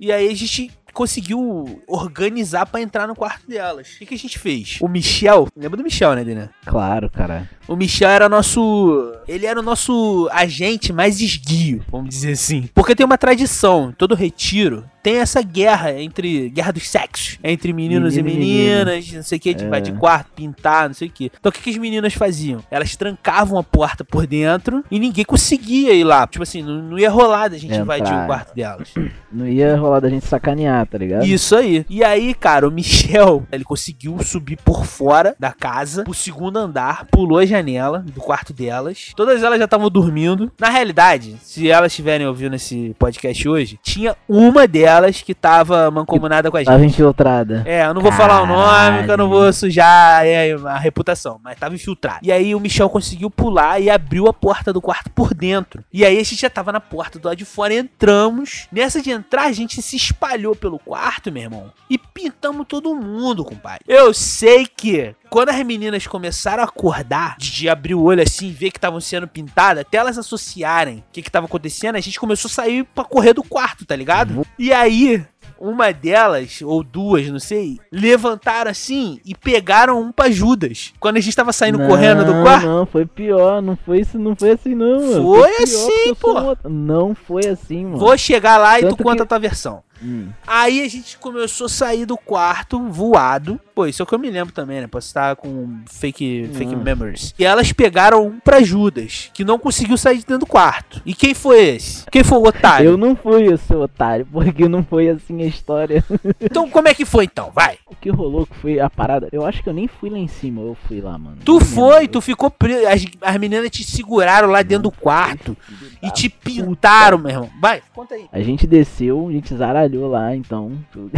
E 0.00 0.12
aí 0.12 0.28
a 0.28 0.34
gente 0.34 0.70
conseguiu 0.96 1.82
organizar 1.86 2.64
pra 2.64 2.80
entrar 2.80 3.06
no 3.06 3.14
quarto 3.14 3.46
delas. 3.46 3.96
O 3.96 3.98
que, 3.98 4.06
que 4.06 4.14
a 4.14 4.18
gente 4.18 4.38
fez? 4.38 4.78
O 4.80 4.88
Michel, 4.88 5.46
lembra 5.54 5.76
do 5.76 5.82
Michel, 5.82 6.14
né, 6.14 6.24
Dina? 6.24 6.50
Claro, 6.64 7.10
cara. 7.10 7.48
O 7.68 7.76
Michel 7.76 8.08
era 8.08 8.30
nosso. 8.30 9.12
Ele 9.28 9.44
era 9.44 9.60
o 9.60 9.62
nosso 9.62 10.26
agente 10.32 10.94
mais 10.94 11.20
esguio, 11.20 11.84
vamos 11.90 12.08
dizer 12.08 12.32
assim. 12.32 12.70
Porque 12.74 12.96
tem 12.96 13.04
uma 13.04 13.18
tradição, 13.18 13.92
todo 13.96 14.14
retiro 14.14 14.88
tem 15.06 15.18
essa 15.18 15.40
guerra 15.40 15.92
entre. 16.02 16.48
Guerra 16.50 16.72
dos 16.72 16.88
sexos. 16.88 17.38
Entre 17.44 17.72
meninos 17.72 18.16
Menino 18.16 18.28
e 18.28 18.38
meninas, 18.40 19.12
não 19.12 19.22
sei 19.22 19.38
o 19.38 19.40
que, 19.40 19.54
de 19.54 19.62
É. 19.62 19.66
invadir 19.68 19.94
quarto, 19.96 20.32
pintar, 20.34 20.88
não 20.88 20.94
sei 20.94 21.06
o 21.06 21.10
que. 21.12 21.30
Então 21.38 21.48
o 21.48 21.52
que, 21.52 21.60
que 21.62 21.70
as 21.70 21.76
meninas 21.76 22.12
faziam? 22.14 22.58
Elas 22.68 22.96
trancavam 22.96 23.56
a 23.56 23.62
porta 23.62 24.04
por 24.04 24.26
dentro 24.26 24.82
e 24.90 24.98
ninguém 24.98 25.24
conseguia 25.24 25.92
ir 25.94 26.02
lá. 26.02 26.26
Tipo 26.26 26.42
assim, 26.42 26.60
não, 26.60 26.82
não 26.82 26.98
ia 26.98 27.08
rolar 27.08 27.46
da 27.46 27.56
gente 27.56 27.70
Entrar. 27.72 27.82
invadir 27.82 28.12
o 28.12 28.26
quarto 28.26 28.52
delas. 28.52 28.92
Não 29.36 29.46
ia 29.46 29.76
rolar 29.76 30.00
da 30.00 30.08
gente 30.08 30.24
sacanear, 30.24 30.86
tá 30.86 30.96
ligado? 30.96 31.26
Isso 31.26 31.54
aí. 31.54 31.84
E 31.90 32.02
aí, 32.02 32.32
cara, 32.32 32.66
o 32.66 32.70
Michel, 32.70 33.46
ele 33.52 33.64
conseguiu 33.64 34.16
subir 34.22 34.56
por 34.64 34.86
fora 34.86 35.36
da 35.38 35.52
casa, 35.52 36.04
pro 36.04 36.14
segundo 36.14 36.56
andar, 36.56 37.04
pulou 37.10 37.38
a 37.38 37.44
janela 37.44 37.98
do 37.98 38.20
quarto 38.20 38.54
delas. 38.54 39.12
Todas 39.14 39.42
elas 39.42 39.58
já 39.58 39.66
estavam 39.66 39.90
dormindo. 39.90 40.50
Na 40.58 40.70
realidade, 40.70 41.36
se 41.42 41.70
elas 41.70 41.92
estiverem 41.92 42.26
ouvindo 42.26 42.56
esse 42.56 42.96
podcast 42.98 43.46
hoje, 43.46 43.78
tinha 43.82 44.16
uma 44.26 44.66
delas 44.66 44.95
que 45.24 45.34
tava 45.34 45.90
mancomunada 45.90 46.50
com 46.50 46.56
a 46.56 46.60
gente. 46.60 46.68
Tava 46.68 46.84
infiltrada. 46.84 47.62
É, 47.64 47.86
eu 47.86 47.94
não 47.94 48.00
vou 48.00 48.12
falar 48.12 48.42
o 48.42 48.46
nome, 48.46 49.04
que 49.04 49.10
eu 49.10 49.16
não 49.16 49.28
vou 49.28 49.52
sujar 49.52 50.24
é, 50.24 50.52
a 50.52 50.78
reputação, 50.78 51.40
mas 51.42 51.58
tava 51.58 51.74
infiltrado. 51.74 52.20
E 52.22 52.32
aí 52.32 52.54
o 52.54 52.60
Michel 52.60 52.88
conseguiu 52.88 53.30
pular 53.30 53.80
e 53.80 53.90
abriu 53.90 54.26
a 54.26 54.32
porta 54.32 54.72
do 54.72 54.80
quarto 54.80 55.10
por 55.10 55.34
dentro. 55.34 55.84
E 55.92 56.04
aí 56.04 56.18
a 56.18 56.22
gente 56.24 56.40
já 56.40 56.50
tava 56.50 56.72
na 56.72 56.80
porta 56.80 57.18
do 57.18 57.26
lado 57.26 57.36
de 57.36 57.44
fora, 57.44 57.74
entramos. 57.74 58.66
Nessa 58.72 59.00
de 59.00 59.10
entrar, 59.10 59.44
a 59.44 59.52
gente 59.52 59.80
se 59.82 59.96
espalhou 59.96 60.54
pelo 60.54 60.78
quarto, 60.78 61.32
meu 61.32 61.42
irmão, 61.42 61.72
e 61.88 61.98
pintamos 61.98 62.66
todo 62.68 62.94
mundo, 62.94 63.44
compadre. 63.44 63.84
Eu 63.86 64.12
sei 64.14 64.66
que 64.66 65.14
quando 65.36 65.50
as 65.50 65.62
meninas 65.66 66.06
começaram 66.06 66.62
a 66.62 66.64
acordar, 66.64 67.36
de 67.36 67.68
abrir 67.68 67.94
o 67.94 68.02
olho 68.02 68.22
assim, 68.22 68.50
ver 68.50 68.70
que 68.70 68.78
estavam 68.78 68.98
sendo 69.02 69.28
pintadas, 69.28 69.82
até 69.82 69.98
elas 69.98 70.16
associarem 70.16 71.00
o 71.00 71.12
que 71.12 71.20
que 71.20 71.30
tava 71.30 71.44
acontecendo, 71.44 71.96
a 71.96 72.00
gente 72.00 72.18
começou 72.18 72.48
a 72.48 72.52
sair 72.52 72.84
pra 72.94 73.04
correr 73.04 73.34
do 73.34 73.42
quarto, 73.42 73.84
tá 73.84 73.94
ligado? 73.94 74.46
E 74.58 74.72
aí, 74.72 75.22
uma 75.60 75.92
delas, 75.92 76.62
ou 76.62 76.82
duas, 76.82 77.28
não 77.28 77.38
sei, 77.38 77.78
levantaram 77.92 78.70
assim 78.70 79.20
e 79.26 79.34
pegaram 79.34 80.00
um 80.00 80.10
pra 80.10 80.30
Judas. 80.30 80.94
Quando 80.98 81.18
a 81.18 81.20
gente 81.20 81.36
tava 81.36 81.52
saindo 81.52 81.76
Não, 81.76 81.86
correndo 81.86 82.24
do 82.24 82.32
quarto. 82.42 82.64
Não, 82.66 82.86
foi 82.86 83.04
pior. 83.04 83.60
Não 83.60 83.76
foi 83.76 84.00
isso, 84.00 84.18
não 84.18 84.34
foi 84.34 84.52
assim, 84.52 84.74
não, 84.74 85.00
mano. 85.02 85.22
Foi 85.22 85.48
pior 85.50 85.62
assim, 85.62 86.04
sou 86.06 86.16
pô. 86.16 86.40
outro- 86.40 86.70
Não 86.70 87.14
foi 87.14 87.46
assim, 87.46 87.84
mano. 87.84 87.98
Vou 87.98 88.16
chegar 88.16 88.56
lá 88.56 88.78
e 88.78 88.84
Tanto 88.84 88.96
tu 88.96 89.02
conta 89.02 89.16
que- 89.16 89.22
a 89.22 89.26
tua 89.26 89.38
versão. 89.38 89.82
Hum. 90.02 90.28
Aí 90.46 90.82
a 90.82 90.88
gente 90.88 91.16
começou 91.18 91.66
a 91.66 91.68
sair 91.68 92.04
do 92.06 92.16
quarto 92.16 92.78
voado. 92.88 93.60
Pô, 93.74 93.86
isso 93.86 94.00
é 94.00 94.04
o 94.04 94.06
que 94.06 94.14
eu 94.14 94.18
me 94.18 94.30
lembro 94.30 94.52
também, 94.54 94.80
né? 94.80 94.86
Posso 94.86 95.06
estar 95.08 95.36
com 95.36 95.80
fake, 95.86 96.48
fake 96.54 96.72
Nossa. 96.72 96.84
memories. 96.84 97.34
E 97.38 97.44
elas 97.44 97.72
pegaram 97.72 98.26
um 98.26 98.40
pra 98.40 98.62
Judas, 98.62 99.30
que 99.34 99.44
não 99.44 99.58
conseguiu 99.58 99.96
sair 99.98 100.18
de 100.18 100.24
dentro 100.24 100.40
do 100.40 100.46
quarto. 100.46 101.02
E 101.04 101.14
quem 101.14 101.34
foi 101.34 101.60
esse? 101.76 102.06
Quem 102.10 102.24
foi 102.24 102.38
o 102.38 102.46
otário? 102.46 102.90
Eu 102.90 102.96
não 102.96 103.14
fui 103.14 103.52
o 103.52 103.58
seu 103.58 103.80
otário, 103.82 104.26
porque 104.32 104.66
não 104.68 104.82
foi 104.82 105.08
assim 105.08 105.42
a 105.42 105.46
história. 105.46 106.04
Então 106.40 106.68
como 106.70 106.88
é 106.88 106.94
que 106.94 107.04
foi 107.04 107.24
então? 107.24 107.50
Vai. 107.54 107.78
o 107.86 107.94
que 107.94 108.10
rolou 108.10 108.46
que 108.46 108.54
foi 108.56 108.78
a 108.80 108.88
parada. 108.88 109.28
Eu 109.32 109.44
acho 109.44 109.62
que 109.62 109.68
eu 109.68 109.72
nem 109.74 109.88
fui 109.88 110.08
lá 110.10 110.18
em 110.18 110.28
cima, 110.28 110.60
eu 110.62 110.76
fui 110.86 111.00
lá, 111.00 111.18
mano. 111.18 111.38
Tu 111.44 111.52
Não 111.54 111.60
foi, 111.60 111.94
lembro. 112.00 112.12
tu 112.12 112.20
ficou 112.20 112.50
preso. 112.50 112.86
As, 112.86 113.04
as 113.20 113.36
meninas 113.38 113.70
te 113.70 113.82
seguraram 113.84 114.48
lá 114.48 114.62
dentro 114.62 114.84
do 114.84 114.90
quarto 114.90 115.56
e 116.02 116.10
te 116.10 116.28
pintaram, 116.28 117.18
meu 117.18 117.30
irmão. 117.30 117.50
Vai, 117.60 117.82
conta 117.94 118.14
aí. 118.14 118.26
A 118.32 118.40
gente 118.40 118.66
desceu, 118.66 119.28
a 119.28 119.32
gente 119.32 119.54
zaralhou 119.54 119.85
lá, 119.94 120.34
então. 120.34 120.72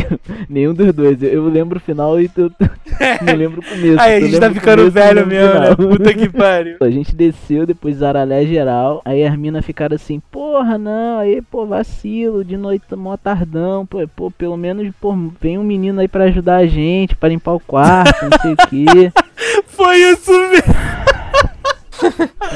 Nenhum 0.49 0.75
dos 0.75 0.93
dois. 0.93 1.23
Eu, 1.23 1.29
eu 1.31 1.49
lembro 1.49 1.79
o 1.79 1.81
final 1.81 2.21
e 2.21 2.29
tu, 2.29 2.51
tu- 2.51 2.71
não 3.25 3.35
lembro 3.35 3.61
o 3.61 3.65
começo. 3.65 4.01
Aí 4.01 4.15
a 4.17 4.21
gente 4.21 4.39
tá 4.41 4.51
ficando 4.53 4.91
velho 4.91 5.27
mesmo, 5.27 5.55
né? 5.61 5.75
Puta 5.75 6.15
que 6.15 6.29
pariu. 6.37 6.77
A 6.81 6.91
gente 6.91 7.15
desceu, 7.15 7.67
depois 7.67 7.97
zaralhé 7.97 8.45
geral. 8.47 9.01
Aí 9.05 9.25
as 9.25 9.37
minas 9.37 9.65
ficaram 9.65 9.95
assim, 9.97 10.21
porra, 10.31 10.77
não, 10.79 11.21
aí, 11.21 11.41
pô, 11.43 11.67
vacilo, 11.67 12.45
de 12.45 12.57
noite 12.57 12.85
mó 12.97 13.17
tardão, 13.17 13.87
pô, 13.87 14.07
pô, 14.15 14.31
pelo 14.31 14.57
menos, 14.57 14.89
pô, 15.01 15.15
vem 15.41 15.59
um 15.59 15.65
menino 15.65 16.01
aí 16.01 16.09
pra 16.09 16.25
ajudar 16.25 16.57
a 16.57 16.67
gente, 16.67 17.15
pra 17.17 17.29
limpar 17.29 17.53
o 17.55 17.61
quarto, 17.61 18.25
não 18.25 18.39
sei 18.41 18.53
o 18.53 18.57
quê. 18.69 19.13
Foi 19.67 19.97
isso 19.99 20.33
mesmo. 20.33 21.08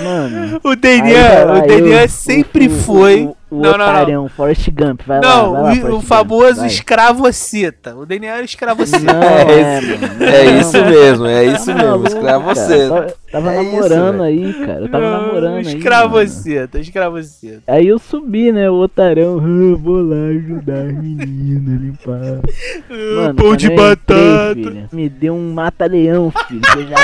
Mano. 0.02 0.60
O 0.64 0.76
Denian, 0.76 1.44
lá, 1.46 1.58
o 1.58 1.66
Denian 1.66 2.02
eu, 2.02 2.08
sempre 2.08 2.68
o- 2.68 2.70
o- 2.70 2.78
foi. 2.80 3.24
O, 3.24 3.36
o, 3.58 3.60
Não, 3.60 3.72
não, 3.72 3.78
não. 3.78 3.84
otário, 3.86 4.30
Forrest 4.34 4.68
Gump, 4.70 5.02
vai 5.06 5.20
lá. 5.20 5.26
Não, 5.36 5.52
vai 5.52 5.62
lá, 5.62 5.68
o- 5.68 5.72
o, 5.72 5.90
Gump, 5.98 6.02
famoso 6.04 6.56
vai. 6.60 6.66
escravoceta. 6.68 7.94
O 7.96 8.06
Daniel 8.06 8.36
era 8.36 8.44
escravoceta. 8.44 9.12
Não, 9.12 9.22
É 9.22 9.42
é, 9.60 9.80
mano. 9.80 10.24
É 10.24 10.44
não, 10.52 10.60
isso 10.60 10.84
mesmo, 10.84 11.26
é 11.26 11.44
isso 11.44 11.66
Tá 11.66 11.74
mesmo. 11.74 11.88
maluco, 11.90 12.08
Escravo 12.08 12.44
cara. 12.44 12.54
você. 12.54 12.88
Tava, 13.30 13.52
É 13.52 13.62
isso, 13.62 13.72
namorando 13.72 14.18
velho. 14.18 14.22
aí, 14.24 14.54
cara. 14.66 14.80
Eu 14.80 14.88
tava 14.90 15.10
namorando 15.10 15.56
aí. 15.56 15.64
mano. 15.64 15.76
Escravoceta, 15.76 16.78
escravoceta. 16.78 17.62
Aí 17.66 17.88
eu 17.88 17.98
subi, 17.98 18.52
né, 18.52 18.70
o 18.70 18.74
otarão, 18.80 19.38
"Ah, 19.38 19.76
vou 19.78 20.00
lá 20.02 20.16
ajudar 20.30 20.78
as 20.86 20.92
meninas 20.94 21.74
a 21.74 21.82
limpar. 21.84 22.40
Mano, 23.16 23.34
Pão 23.34 23.54
de 23.56 23.66
eu 23.66 23.72
entrei, 23.72 23.88
batata. 23.88 24.54
filho, 24.54 24.88
me 24.92 25.08
deu 25.08 25.34
um 25.34 25.52
mata-leão, 25.52 26.32
filho. 26.48 26.60
eu 26.76 26.86
já... 26.88 26.96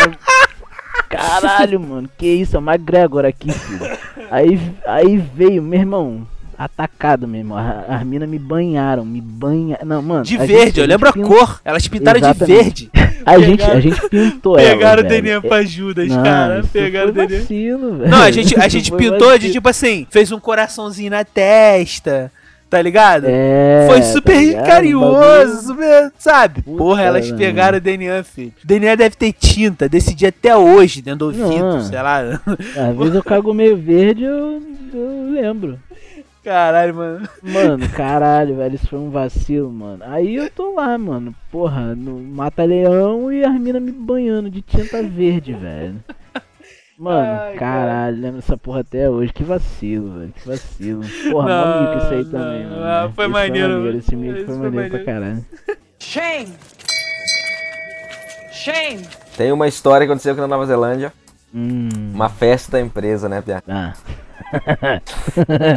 Caralho, 1.09 1.81
mano, 1.81 2.09
que 2.18 2.27
isso, 2.27 2.57
é 2.57 2.59
uma 2.59 2.77
Gregor 2.77 3.25
aqui, 3.25 3.51
filho. 3.53 3.99
Aí, 4.31 4.61
aí 4.87 5.16
veio, 5.16 5.62
meu 5.62 5.79
irmão, 5.81 6.27
atacado 6.57 7.27
mesmo. 7.27 7.55
a- 7.57 7.85
As 7.88 8.05
minas 8.05 8.29
me 8.29 8.38
banharam, 8.38 9.05
me 9.05 9.21
banharam. 9.21 9.87
Não, 9.87 10.03
mano. 10.03 10.25
De 10.25 10.37
a 10.37 10.40
verde, 10.40 10.64
gente- 10.66 10.79
eu 10.79 10.85
a 10.85 10.88
lembro 10.88 11.09
a 11.09 11.12
gente 11.12 11.27
cor. 11.27 11.61
Elas 11.64 11.88
pintaram 11.88 12.21
de 12.21 12.27
Exatamente. 12.27 12.62
verde. 12.64 12.90
A 13.25 13.38
gente, 13.38 13.62
a 13.62 13.81
gente 13.81 14.09
pintou 14.09 14.57
Pegaram 14.57 15.01
ela, 15.01 15.07
o. 15.07 15.11
Denian 15.11 15.40
pra 15.42 15.62
Judas, 15.62 16.09
Não, 16.09 16.23
cara. 16.23 16.64
Pegaram 16.73 17.11
o 17.11 17.12
Denian. 17.12 17.40
vacilo, 17.40 17.97
velho. 17.99 18.11
Não, 18.11 18.23
a 18.23 18.31
gente, 18.31 18.59
a 18.59 18.68
gente 18.68 18.90
pintou 18.92 19.37
de 19.38 19.53
tipo 19.53 19.68
assim, 19.68 20.07
fez 20.11 20.33
um 20.33 20.40
coraçãozinho 20.40 21.11
na 21.11 21.25
testa, 21.25 22.33
tá 22.68 22.81
ligado? 22.83 23.24
É, 23.28 23.87
Foi 23.88 24.00
tá 24.00 24.07
super 24.07 24.38
ligado? 24.38 24.66
carinhoso, 24.66 25.66
super, 25.68 26.12
sabe? 26.18 26.62
Puta, 26.62 26.76
Porra, 26.78 27.02
elas 27.02 27.26
mano. 27.26 27.38
pegaram 27.38 27.78
o 27.78 27.81
Denian, 27.81 28.22
filho. 28.22 28.52
O 28.62 28.66
Denian 28.66 28.96
deve 28.96 29.16
ter 29.16 29.33
tinta 29.33 29.88
desse 29.88 30.14
dia 30.14 30.28
até 30.28 30.57
hoje, 30.57 31.00
dentro 31.02 31.18
do 31.18 31.26
ouvido, 31.26 31.64
Não. 31.64 31.81
sei 31.81 32.00
lá. 32.02 32.40
Às 32.46 32.96
vezes 32.96 33.14
eu 33.14 33.22
cago 33.24 33.52
meio 33.54 33.76
verde, 33.76 34.24
eu, 34.24 34.62
eu 34.92 35.31
lembro. 35.33 35.78
Caralho, 36.44 36.94
mano. 36.94 37.28
Mano, 37.42 37.88
caralho, 37.90 38.57
velho, 38.57 38.74
isso 38.74 38.87
foi 38.88 38.98
um 38.98 39.11
vacilo, 39.11 39.70
mano. 39.70 40.02
Aí 40.07 40.37
eu 40.37 40.48
tô 40.48 40.74
lá, 40.74 40.96
mano, 40.96 41.35
porra, 41.50 41.94
no 41.94 42.18
Mata-Leão 42.20 43.31
e 43.31 43.44
as 43.44 43.52
minas 43.61 43.83
me 43.83 43.92
banhando 43.92 44.48
de 44.48 44.62
tinta 44.62 45.02
verde, 45.02 45.52
velho. 45.52 45.96
Mano, 46.99 47.41
Ai, 47.43 47.55
caralho, 47.55 48.17
lembro 48.21 48.41
dessa 48.41 48.57
porra 48.57 48.81
até 48.81 49.09
hoje. 49.09 49.33
Que 49.33 49.45
vacilo, 49.45 50.19
velho, 50.19 50.33
que 50.33 50.49
vacilo. 50.49 51.03
Porra, 51.31 51.49
mó 51.49 51.81
mico 51.93 51.99
isso 52.05 52.15
aí 52.15 52.25
Não, 52.25 52.31
também, 52.31 52.65
não, 52.65 52.71
mano. 52.71 52.85
ah, 52.85 53.11
foi 53.15 53.25
Esse 53.25 53.33
maneiro, 53.33 53.75
maneiro, 53.75 53.99
Esse 53.99 54.17
mico 54.17 54.35
foi 54.39 54.45
foi 54.47 54.57
maneiro 54.57 54.91
pra 54.91 55.05
caralho. 55.05 55.45
Shame! 56.01 56.49
Shame! 58.51 59.07
Tem 59.37 59.53
uma 59.53 59.69
história 59.69 60.05
que 60.07 60.11
aconteceu 60.13 60.33
aqui 60.33 60.41
na 60.41 60.49
Nova 60.49 60.67
Zelândia. 60.67 61.13
Hum. 61.55 61.89
Uma 62.13 62.29
festa 62.29 62.73
da 62.73 62.81
empresa, 62.81 63.29
né, 63.29 63.41
Pia? 63.43 63.63
Ah. 63.69 63.93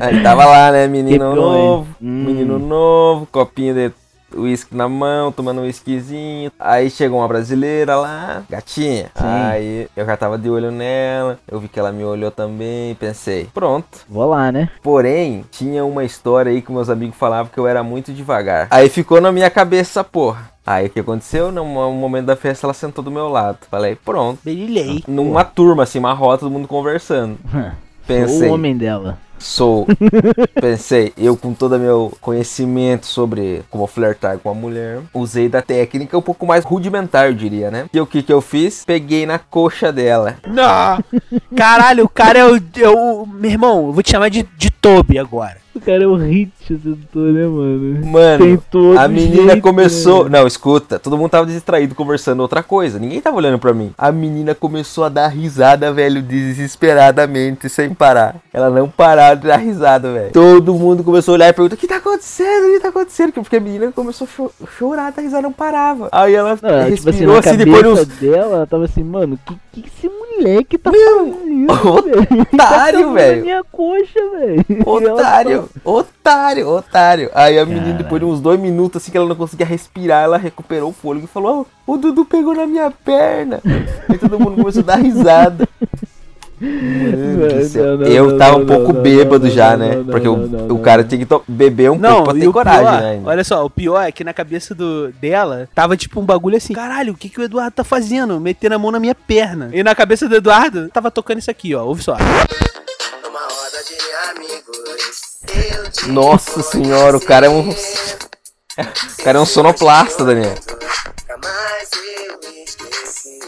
Aí 0.01 0.23
tava 0.23 0.45
lá, 0.45 0.71
né, 0.71 0.87
menino 0.87 1.35
novo, 1.35 1.87
Hum. 2.01 2.23
menino 2.25 2.57
novo, 2.57 3.27
copinho 3.27 3.73
de 3.75 3.91
uísque 4.35 4.75
na 4.75 4.87
mão, 4.89 5.31
tomando 5.31 5.61
um 5.61 5.63
whiskyzinho. 5.63 6.51
Aí 6.59 6.89
chegou 6.89 7.19
uma 7.19 7.27
brasileira 7.27 7.95
lá, 7.95 8.43
gatinha. 8.49 9.05
Sim. 9.15 9.23
Aí 9.25 9.87
eu 9.95 10.05
já 10.05 10.15
tava 10.17 10.37
de 10.37 10.49
olho 10.49 10.71
nela, 10.71 11.39
eu 11.49 11.59
vi 11.59 11.67
que 11.67 11.79
ela 11.79 11.91
me 11.91 12.03
olhou 12.03 12.31
também, 12.31 12.95
pensei, 12.95 13.47
pronto. 13.53 13.99
Vou 14.09 14.25
lá, 14.27 14.51
né? 14.51 14.69
Porém, 14.81 15.43
tinha 15.51 15.83
uma 15.85 16.03
história 16.03 16.51
aí 16.51 16.61
que 16.61 16.71
meus 16.71 16.89
amigos 16.89 17.17
falavam 17.17 17.51
que 17.51 17.59
eu 17.59 17.67
era 17.67 17.83
muito 17.83 18.11
devagar. 18.13 18.67
Aí 18.71 18.89
ficou 18.89 19.19
na 19.21 19.31
minha 19.31 19.49
cabeça 19.49 20.03
porra. 20.03 20.51
Aí 20.65 20.85
o 20.87 20.89
que 20.89 20.99
aconteceu? 20.99 21.51
No 21.51 21.65
mo- 21.65 21.91
momento 21.91 22.27
da 22.27 22.35
festa 22.35 22.65
ela 22.67 22.73
sentou 22.73 23.03
do 23.03 23.09
meu 23.09 23.27
lado. 23.27 23.57
Falei, 23.69 23.95
pronto. 23.95 24.39
Berilhei. 24.45 25.03
Numa 25.07 25.43
turma, 25.43 25.83
assim, 25.83 25.97
uma 25.99 26.13
roda, 26.13 26.39
todo 26.39 26.51
mundo 26.51 26.67
conversando. 26.67 27.37
Pensei. 28.05 28.49
O 28.49 28.53
homem 28.53 28.75
dela. 28.77 29.17
Sou. 29.41 29.87
Pensei, 30.59 31.11
eu 31.17 31.35
com 31.35 31.53
todo 31.53 31.79
meu 31.79 32.13
conhecimento 32.21 33.05
sobre 33.07 33.63
como 33.69 33.87
flertar 33.87 34.37
com 34.37 34.49
a 34.49 34.53
mulher, 34.53 34.99
usei 35.13 35.49
da 35.49 35.61
técnica 35.61 36.17
um 36.17 36.21
pouco 36.21 36.45
mais 36.45 36.63
rudimentar, 36.63 37.27
eu 37.27 37.33
diria, 37.33 37.71
né? 37.71 37.85
E 37.91 37.99
o 37.99 38.05
que 38.05 38.21
que 38.21 38.31
eu 38.31 38.41
fiz? 38.41 38.85
Peguei 38.85 39.25
na 39.25 39.39
coxa 39.39 39.91
dela. 39.91 40.35
Não! 40.47 41.03
Caralho, 41.55 42.05
o 42.05 42.09
cara 42.09 42.39
é 42.39 42.45
o, 42.45 42.55
é 42.55 42.89
o. 42.89 43.25
Meu 43.25 43.51
irmão, 43.51 43.87
eu 43.87 43.93
vou 43.93 44.03
te 44.03 44.11
chamar 44.11 44.29
de, 44.29 44.47
de 44.57 44.69
Toby 44.69 45.17
agora. 45.17 45.57
O 45.73 45.79
cara 45.79 46.03
é 46.03 46.07
o 46.07 46.15
hit 46.17 46.51
sedutor, 46.67 47.31
né, 47.31 47.47
mano? 47.47 48.05
Mano, 48.05 48.63
a 48.99 49.07
menina 49.07 49.53
jeito, 49.53 49.61
começou. 49.61 50.25
né? 50.25 50.37
Não, 50.37 50.45
escuta, 50.45 50.99
todo 50.99 51.17
mundo 51.17 51.29
tava 51.29 51.45
distraído 51.45 51.95
conversando 51.95 52.41
outra 52.41 52.61
coisa. 52.61 52.99
Ninguém 52.99 53.21
tava 53.21 53.37
olhando 53.37 53.57
pra 53.57 53.73
mim. 53.73 53.93
A 53.97 54.11
menina 54.11 54.53
começou 54.53 55.05
a 55.05 55.09
dar 55.09 55.29
risada, 55.29 55.93
velho, 55.93 56.21
desesperadamente, 56.21 57.69
sem 57.69 57.93
parar. 57.93 58.35
Ela 58.51 58.69
não 58.69 58.89
parava 58.89 59.30
dar 59.35 59.57
risada, 59.57 60.11
velho. 60.11 60.31
Todo 60.31 60.73
mundo 60.73 61.03
começou 61.03 61.33
a 61.33 61.35
olhar 61.35 61.49
e 61.49 61.53
perguntar: 61.53 61.75
O 61.75 61.77
que 61.77 61.87
tá 61.87 61.97
acontecendo? 61.97 62.67
O 62.67 62.73
que 62.73 62.79
tá 62.79 62.89
acontecendo? 62.89 63.31
Porque 63.33 63.55
a 63.55 63.59
menina 63.59 63.91
começou 63.91 64.25
a 64.25 64.35
cho- 64.35 64.51
chorar, 64.77 65.13
a 65.15 65.21
risada 65.21 65.41
não 65.43 65.51
parava. 65.53 66.09
Aí 66.11 66.33
ela 66.33 66.49
Não, 66.49 66.55
tipo 66.55 66.67
assim, 66.67 66.89
respirou 66.89 67.33
na 67.33 67.39
assim, 67.39 67.49
cabeça 67.57 67.65
depois 67.65 68.07
de 68.07 68.13
uns. 68.13 68.19
dela, 68.19 68.55
ela 68.57 68.67
tava 68.67 68.85
assim, 68.85 69.03
mano, 69.03 69.39
que 69.45 69.55
que 69.73 69.85
esse 69.87 70.09
moleque 70.09 70.77
tá 70.77 70.91
fazendo 70.91 71.27
isso, 71.47 72.01
velho? 72.03 72.41
Otário, 72.53 73.07
Tá 73.07 73.13
velho. 73.13 73.35
na 73.37 73.41
minha 73.41 73.63
coxa, 73.71 74.19
velho. 74.31 74.65
Otário, 74.85 75.69
otário, 75.85 76.67
otário. 76.67 77.29
Aí 77.33 77.57
a 77.57 77.65
menina, 77.65 77.83
Caralho. 77.85 78.03
depois 78.03 78.19
de 78.19 78.25
uns 78.25 78.41
dois 78.41 78.59
minutos, 78.59 79.01
assim 79.01 79.11
que 79.11 79.17
ela 79.17 79.27
não 79.27 79.35
conseguia 79.35 79.65
respirar, 79.65 80.23
ela 80.23 80.37
recuperou 80.37 80.89
o 80.89 80.93
fôlego 80.93 81.25
e 81.25 81.27
falou: 81.29 81.65
"Ó, 81.87 81.93
O 81.93 81.97
Dudu 81.97 82.25
pegou 82.25 82.53
na 82.53 82.67
minha 82.67 82.91
perna. 82.91 83.61
Aí 84.09 84.17
todo 84.17 84.37
mundo 84.39 84.57
começou 84.57 84.81
a 84.81 84.85
dar 84.87 84.95
risada. 84.97 85.67
Mano 86.61 87.97
Não, 87.97 88.05
Eu 88.07 88.27
não, 88.31 88.37
tava 88.37 88.51
não, 88.57 88.63
um 88.63 88.65
pouco 88.67 88.93
não, 88.93 89.01
bêbado 89.01 89.45
não, 89.45 89.51
já, 89.51 89.71
não, 89.75 89.77
né? 89.87 89.95
não, 89.95 90.05
Porque 90.05 90.27
não, 90.27 90.33
o, 90.35 90.47
não, 90.47 90.75
o 90.75 90.79
cara 90.79 91.03
tinha 91.03 91.25
que 91.25 91.41
beber 91.47 91.89
um 91.89 91.97
Não, 91.97 92.17
pouco 92.17 92.31
pra 92.31 92.39
ter 92.39 92.51
coragem, 92.51 92.85
pior, 92.85 93.01
né? 93.01 93.21
olha 93.25 93.43
só, 93.43 93.65
o 93.65 93.69
pior 93.69 94.01
é 94.03 94.11
que 94.11 94.23
na 94.23 94.33
cabeça 94.33 94.75
do, 94.75 95.11
dela 95.13 95.67
tava 95.73 95.97
tipo 95.97 96.19
um 96.19 96.25
bagulho 96.25 96.57
assim: 96.57 96.73
caralho, 96.73 97.13
o 97.13 97.17
que, 97.17 97.29
que 97.29 97.39
o 97.39 97.43
Eduardo 97.43 97.71
tá 97.75 97.83
fazendo? 97.83 98.39
Metendo 98.39 98.75
a 98.75 98.79
mão 98.79 98.91
na 98.91 98.99
minha 98.99 99.15
perna. 99.15 99.69
E 99.73 99.81
na 99.81 99.95
cabeça 99.95 100.29
do 100.29 100.35
Eduardo 100.35 100.87
tava 100.89 101.09
tocando 101.09 101.39
isso 101.39 101.49
aqui, 101.49 101.73
ó, 101.73 101.83
ouve 101.83 102.03
só. 102.03 102.15
Numa 102.15 103.39
roda 103.39 103.81
de 103.87 103.95
amigos, 104.39 106.07
Nossa 106.07 106.61
senhora, 106.61 107.17
o 107.17 107.21
cara 107.21 107.47
é 107.47 107.49
um. 107.49 107.69
O 107.71 109.23
cara 109.23 109.37
é 109.37 109.41
um 109.41 109.45
sonoplasta, 109.45 110.23
Daniel. 110.23 110.53
nunca 110.55 111.37
mais 111.43 111.89
eu 111.93 112.39
esqueci. 112.63 113.39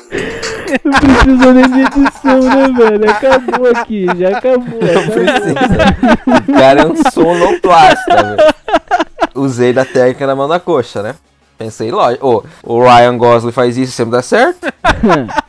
Não 0.84 0.92
precisa 0.92 1.54
nem 1.54 1.70
de 1.70 1.82
edição, 1.82 2.40
né, 2.40 2.68
velho? 2.78 3.10
Acabou 3.10 3.70
aqui, 3.76 4.06
já 4.18 4.38
acabou. 4.38 4.80
Não 4.82 4.90
acabou. 4.90 5.14
precisa. 5.14 6.50
O 6.50 6.54
cara 6.54 6.82
é 6.82 6.86
um 6.86 7.12
sonoplasta, 7.12 8.24
velho. 8.24 8.54
Usei 9.36 9.74
da 9.74 9.86
técnica 9.86 10.28
na 10.28 10.36
mão 10.36 10.48
da 10.48 10.60
coxa, 10.60 11.02
né? 11.02 11.16
Pensei, 11.58 11.92
lógico. 11.92 12.46
Ô, 12.64 12.76
o 12.76 12.84
Ryan 12.84 13.18
Gosling 13.18 13.52
faz 13.52 13.78
isso 13.78 13.92
e 13.92 13.96
sempre 13.96 14.12
dá 14.12 14.22
certo? 14.22 14.68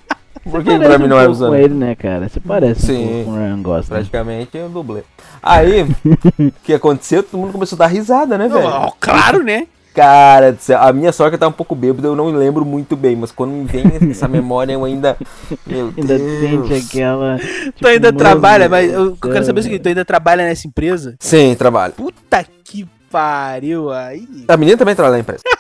Por 0.51 0.63
que 0.63 0.79
pra 0.79 0.99
mim 0.99 1.09
não 1.09 1.19
é 1.19 1.27
usando? 1.27 1.51
com 1.51 1.57
ele, 1.57 1.73
né, 1.75 1.95
cara? 1.95 2.29
Você 2.29 2.39
parece 2.39 2.87
Sim. 2.87 3.23
um 3.23 3.25
com 3.25 3.31
o 3.31 3.37
Ryan 3.37 3.63
Gosling. 3.63 3.89
Praticamente 3.89 4.57
eu 4.59 4.69
dublê. 4.69 5.03
Aí, 5.43 5.83
o 5.83 6.53
que 6.63 6.75
aconteceu? 6.75 7.23
Todo 7.23 7.41
mundo 7.41 7.53
começou 7.53 7.77
a 7.77 7.81
dar 7.81 7.87
risada, 7.87 8.37
né, 8.37 8.47
velho? 8.47 8.93
Claro, 9.01 9.43
né? 9.43 9.67
Cara 9.95 10.53
do 10.53 10.61
céu, 10.61 10.81
a 10.83 10.93
minha 10.93 11.11
eu 11.11 11.39
tava 11.39 11.51
um 11.51 11.53
pouco 11.53 11.73
bêbado, 11.77 12.09
eu 12.09 12.17
não 12.17 12.27
lembro 12.27 12.65
muito 12.65 12.97
bem, 12.97 13.15
mas 13.15 13.31
quando 13.31 13.53
me 13.53 13.65
vem 13.65 13.85
essa 14.11 14.27
memória 14.27 14.73
eu 14.73 14.85
ainda. 14.85 15.17
Meu 15.65 15.95
Ainda 15.97 16.19
Deus. 16.19 16.41
sente 16.41 16.75
aquela. 16.75 17.39
Tu 17.39 17.73
tipo, 17.73 17.87
ainda 17.87 18.09
mano 18.09 18.19
trabalha, 18.19 18.69
mas 18.69 18.93
eu, 18.93 19.05
eu 19.05 19.17
quero 19.17 19.35
céu, 19.35 19.45
saber 19.45 19.61
o 19.61 19.63
seguinte: 19.63 19.83
tu 19.83 19.89
ainda 19.89 20.05
trabalha 20.05 20.45
nessa 20.45 20.67
empresa? 20.67 21.15
Sim, 21.21 21.55
trabalho. 21.55 21.93
Puta 21.93 22.45
que 22.65 22.89
pariu 23.09 23.93
aí. 23.93 24.27
A 24.49 24.57
menina 24.57 24.77
também 24.77 24.97
trabalha 24.97 25.15
na 25.15 25.21
empresa. 25.21 25.43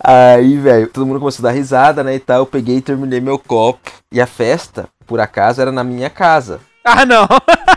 Aí, 0.00 0.56
velho, 0.56 0.88
todo 0.88 1.04
mundo 1.04 1.18
começou 1.18 1.44
a 1.44 1.50
dar 1.50 1.54
risada, 1.54 2.02
né, 2.02 2.14
e 2.14 2.20
tal. 2.20 2.38
Eu 2.38 2.46
peguei 2.46 2.76
e 2.76 2.80
terminei 2.80 3.20
meu 3.20 3.38
copo. 3.38 3.90
E 4.10 4.20
a 4.20 4.26
festa, 4.26 4.88
por 5.06 5.20
acaso, 5.20 5.60
era 5.60 5.70
na 5.70 5.84
minha 5.84 6.08
casa. 6.08 6.60
Ah, 6.84 7.04
não. 7.04 7.28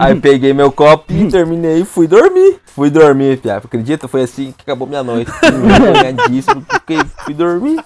Aí 0.00 0.14
peguei 0.20 0.52
meu 0.52 0.70
copo 0.72 1.12
e 1.12 1.28
terminei 1.28 1.80
e 1.80 1.84
fui 1.84 2.06
dormir. 2.06 2.58
Fui 2.66 2.90
dormir, 2.90 3.38
piada. 3.38 3.62
Acredita? 3.66 4.08
Foi 4.08 4.22
assim 4.22 4.52
que 4.56 4.62
acabou 4.62 4.86
minha 4.88 5.02
noite. 5.02 5.30
Porque 6.66 6.98
fui 7.24 7.34
dormir. 7.34 7.80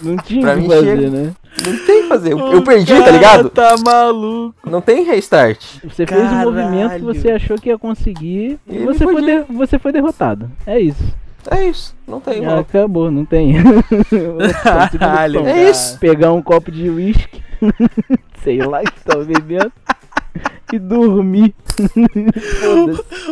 Não 0.00 0.16
tinha 0.18 0.40
Pra 0.42 0.54
o 0.56 0.62
que 0.62 0.68
fazer, 0.68 0.96
chega. 0.96 1.10
né? 1.10 1.32
Não 1.66 1.86
tem 1.86 1.98
o 1.98 2.02
que 2.02 2.08
fazer. 2.08 2.32
Eu, 2.32 2.38
eu 2.38 2.62
perdi, 2.62 2.94
tá 3.02 3.10
ligado? 3.10 3.50
Tá 3.50 3.74
maluco. 3.84 4.54
Não 4.70 4.80
tem 4.80 5.04
restart. 5.04 5.58
Você 5.82 6.06
fez 6.06 6.20
um 6.20 6.24
Caralho. 6.28 6.52
movimento 6.52 6.94
que 6.94 7.00
você 7.00 7.30
achou 7.32 7.56
que 7.58 7.68
ia 7.68 7.76
conseguir 7.78 8.58
e 8.68 8.78
você 8.78 9.02
foi, 9.04 9.20
de- 9.20 9.52
você 9.52 9.78
foi 9.78 9.90
derrotado. 9.92 10.48
É 10.64 10.78
isso. 10.78 11.02
É 11.50 11.64
isso. 11.64 11.94
Não 12.06 12.20
tem 12.20 12.40
Já 12.42 12.48
volta. 12.54 12.60
acabou, 12.78 13.10
não 13.10 13.24
tem. 13.24 13.54
Caralho. 14.98 15.46
É 15.46 15.70
isso. 15.70 15.98
Pegar 15.98 16.32
um 16.32 16.40
copo 16.42 16.70
de 16.70 16.88
uísque, 16.88 17.42
sei 18.44 18.58
lá 18.62 18.82
que 18.82 19.00
tava 19.04 19.24
bebendo, 19.24 19.72
e 20.72 20.78
dormir. 20.78 21.54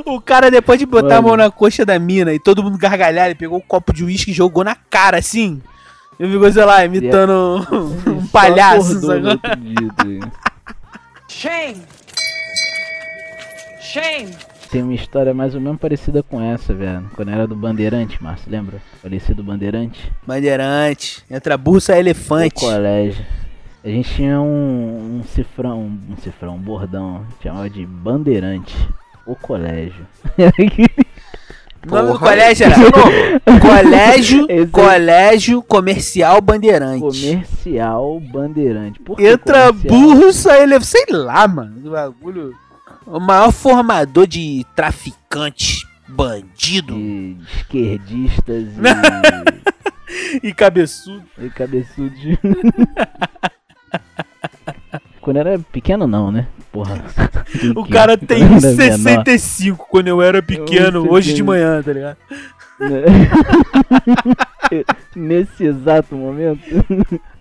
O 0.04 0.20
cara, 0.20 0.50
depois 0.50 0.78
de 0.78 0.86
botar 0.86 1.16
a 1.18 1.22
Mano. 1.22 1.28
mão 1.28 1.36
na 1.36 1.50
coxa 1.50 1.84
da 1.84 1.98
mina 1.98 2.32
e 2.32 2.38
todo 2.38 2.62
mundo 2.62 2.78
gargalhar, 2.78 3.26
ele 3.26 3.34
pegou 3.34 3.58
um 3.58 3.62
copo 3.62 3.92
de 3.92 4.04
uísque 4.04 4.30
e 4.30 4.34
jogou 4.34 4.64
na 4.64 4.74
cara, 4.74 5.18
assim. 5.18 5.60
E 6.18 6.26
ficou, 6.28 6.50
sei 6.52 6.64
lá, 6.64 6.84
imitando 6.84 7.64
um, 7.72 8.10
um 8.12 8.20
Só 8.22 8.28
palhaço. 8.32 8.94
no 8.94 9.38
dia? 9.56 10.20
Shame! 11.28 11.82
Shame! 13.80 14.34
Tem 14.70 14.82
uma 14.82 14.94
história 14.94 15.32
mais 15.32 15.54
ou 15.54 15.60
menos 15.60 15.80
parecida 15.80 16.22
com 16.22 16.42
essa, 16.42 16.74
velho. 16.74 17.10
Quando 17.14 17.30
era 17.30 17.46
do 17.46 17.54
Bandeirante, 17.56 18.22
Márcio, 18.22 18.50
lembra? 18.50 18.82
Falecido 19.00 19.42
Bandeirante. 19.42 20.12
Bandeirante. 20.26 21.24
Entra 21.30 21.56
burro, 21.56 21.80
sai 21.80 21.96
No 21.96 22.00
elefante. 22.02 22.54
colégio. 22.54 23.24
A 23.84 23.88
gente 23.88 24.14
tinha 24.14 24.40
um, 24.40 25.18
um 25.20 25.22
cifrão, 25.24 25.80
um 26.10 26.16
cifrão, 26.16 26.56
um 26.56 26.58
bordão, 26.58 27.24
chamava 27.42 27.70
de 27.70 27.86
Bandeirante. 27.86 28.74
O 29.26 29.36
colégio. 29.36 30.06
O 31.86 31.90
nome 31.94 32.08
do 32.08 32.18
Porra, 32.18 32.30
colégio 32.30 32.66
era 32.66 32.74
Colégio, 33.60 34.48
Colégio 34.72 35.62
Comercial 35.62 36.40
Bandeirante. 36.40 37.00
Comercial 37.00 38.20
Bandeirante. 38.20 39.00
Por 39.00 39.18
Entra 39.20 39.72
comercial? 39.72 40.00
burro, 40.00 40.32
sai 40.32 40.62
elefante. 40.64 40.86
Sei 40.86 41.06
lá, 41.10 41.46
mano. 41.46 41.86
O 41.86 41.90
bagulho. 41.92 42.54
O 43.06 43.20
maior 43.20 43.52
formador 43.52 44.26
de 44.26 44.66
traficante 44.74 45.86
Bandido 46.08 46.94
de 46.94 47.36
esquerdistas 47.56 48.66
e 50.42 50.52
cabeçudo. 50.52 51.22
e, 51.38 51.46
e 51.46 51.50
cabeçudos. 51.50 52.18
Quando 55.20 55.36
eu 55.36 55.40
era 55.40 55.58
pequeno, 55.58 56.06
não, 56.06 56.30
né? 56.30 56.46
Porra. 56.72 57.02
O 57.76 57.86
cara 57.88 58.16
tem 58.18 58.46
Quando 58.46 58.64
eu 58.64 58.70
era 58.70 58.98
menor. 58.98 59.24
65 59.24 59.86
quando 59.90 60.08
eu 60.08 60.20
era 60.22 60.42
pequeno, 60.42 61.06
Eu 61.06 61.12
hoje 61.12 61.32
de 61.32 61.42
manhã, 61.42 61.82
tá 61.82 61.92
ligado? 61.92 62.16
Nesse 65.16 65.64
exato 65.64 66.14
momento, 66.14 66.60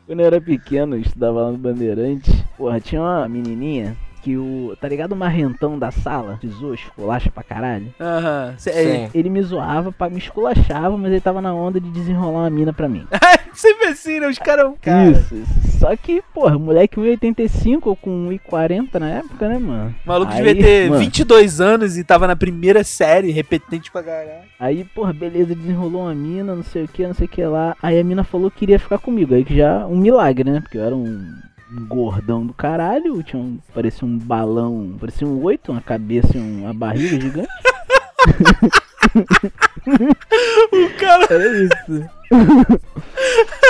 quando 0.06 0.20
eu 0.22 0.26
era 0.26 0.40
pequeno, 0.42 0.96
eu 0.96 1.02
estudava 1.02 1.42
lá 1.44 1.52
no 1.52 1.58
Bandeirante. 1.58 2.32
Porra, 2.58 2.80
tinha 2.80 3.02
uma 3.02 3.28
menininha 3.28 3.96
que 4.24 4.38
o. 4.38 4.76
Tá 4.80 4.88
ligado 4.88 5.12
o 5.12 5.16
marrentão 5.16 5.78
da 5.78 5.92
sala? 5.92 6.38
Pisou, 6.40 6.74
esculacha 6.74 7.30
pra 7.30 7.44
caralho. 7.44 7.94
Aham. 8.00 8.54
Cê- 8.58 8.72
Sim. 8.72 9.10
Ele 9.14 9.30
me 9.30 9.42
zoava, 9.44 9.94
me 10.10 10.18
esculachava, 10.18 10.98
mas 10.98 11.12
ele 11.12 11.22
tava 11.22 11.42
na 11.42 11.54
onda 11.54 11.80
de 11.80 11.90
desenrolar 11.92 12.40
uma 12.44 12.50
mina 12.50 12.74
pra 12.74 12.88
mim. 12.90 13.06
É, 13.12 13.40
sempre 13.54 13.88
assim, 13.88 14.20
né? 14.20 14.28
Os 14.28 14.40
caras. 14.40 14.72
Cara, 14.82 15.12
Isso, 15.12 15.36
isso. 15.36 15.67
Só 15.80 15.96
que, 15.96 16.22
porra, 16.34 16.58
moleque 16.58 17.00
1,85 17.00 17.82
ou 17.86 17.96
com 17.96 18.30
1,40 18.30 19.00
na 19.00 19.10
época, 19.10 19.48
né, 19.48 19.58
mano? 19.60 19.96
O 20.06 20.08
maluco 20.08 20.32
Aí, 20.32 20.44
devia 20.44 20.64
ter 20.64 20.90
mano, 20.90 21.02
22 21.02 21.62
anos 21.62 21.98
e 21.98 22.04
tava 22.04 22.28
na 22.28 22.36
primeira 22.36 22.84
série, 22.84 23.32
repetente 23.32 23.92
pra 23.92 24.04
caralho. 24.04 24.48
Aí, 24.60 24.84
porra, 24.84 25.14
beleza, 25.14 25.56
desenrolou 25.56 26.04
uma 26.04 26.16
mina, 26.16 26.56
não 26.56 26.64
sei 26.64 26.84
o 26.84 26.88
que, 26.88 27.06
não 27.06 27.14
sei 27.14 27.26
o 27.26 27.30
que 27.30 27.44
lá. 27.44 27.76
Aí 27.82 28.00
a 28.00 28.04
mina 28.04 28.24
falou 28.24 28.50
que 28.50 28.60
queria 28.60 28.80
ficar 28.80 28.98
comigo. 28.98 29.36
Aí 29.36 29.46
que 29.46 29.56
já 29.56 29.86
um 29.86 29.98
milagre, 29.98 30.50
né? 30.50 30.62
Porque 30.62 30.78
eu 30.78 30.84
era 30.84 30.96
um, 30.96 31.34
um 31.72 31.86
gordão 31.88 32.46
do 32.46 32.54
caralho, 32.54 33.22
tinha 33.24 33.42
um, 33.42 33.60
parecia 33.74 34.08
um 34.08 34.18
balão, 34.18 34.96
parecia 35.00 35.28
um 35.28 35.42
oito, 35.44 35.72
uma 35.72 35.82
cabeça 35.82 36.38
e 36.38 36.42
uma 36.42 36.74
barriga 36.74 37.20
gigante. 37.22 37.48
O 40.72 40.90
cara. 41.00 41.28
Era 41.30 41.64
isso. 41.64 42.10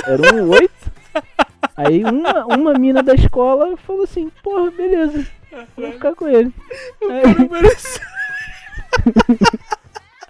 Era 0.06 0.36
um 0.36 0.50
oito. 0.50 0.92
Aí 1.78 2.04
uma, 2.04 2.46
uma 2.46 2.74
mina 2.74 3.04
da 3.04 3.14
escola 3.14 3.78
falou 3.78 4.04
assim, 4.04 4.32
porra, 4.44 4.72
beleza, 4.72 5.24
vou 5.78 5.92
ficar 5.92 6.16
com 6.16 6.28
ele. 6.28 6.52
Aí, 7.02 7.34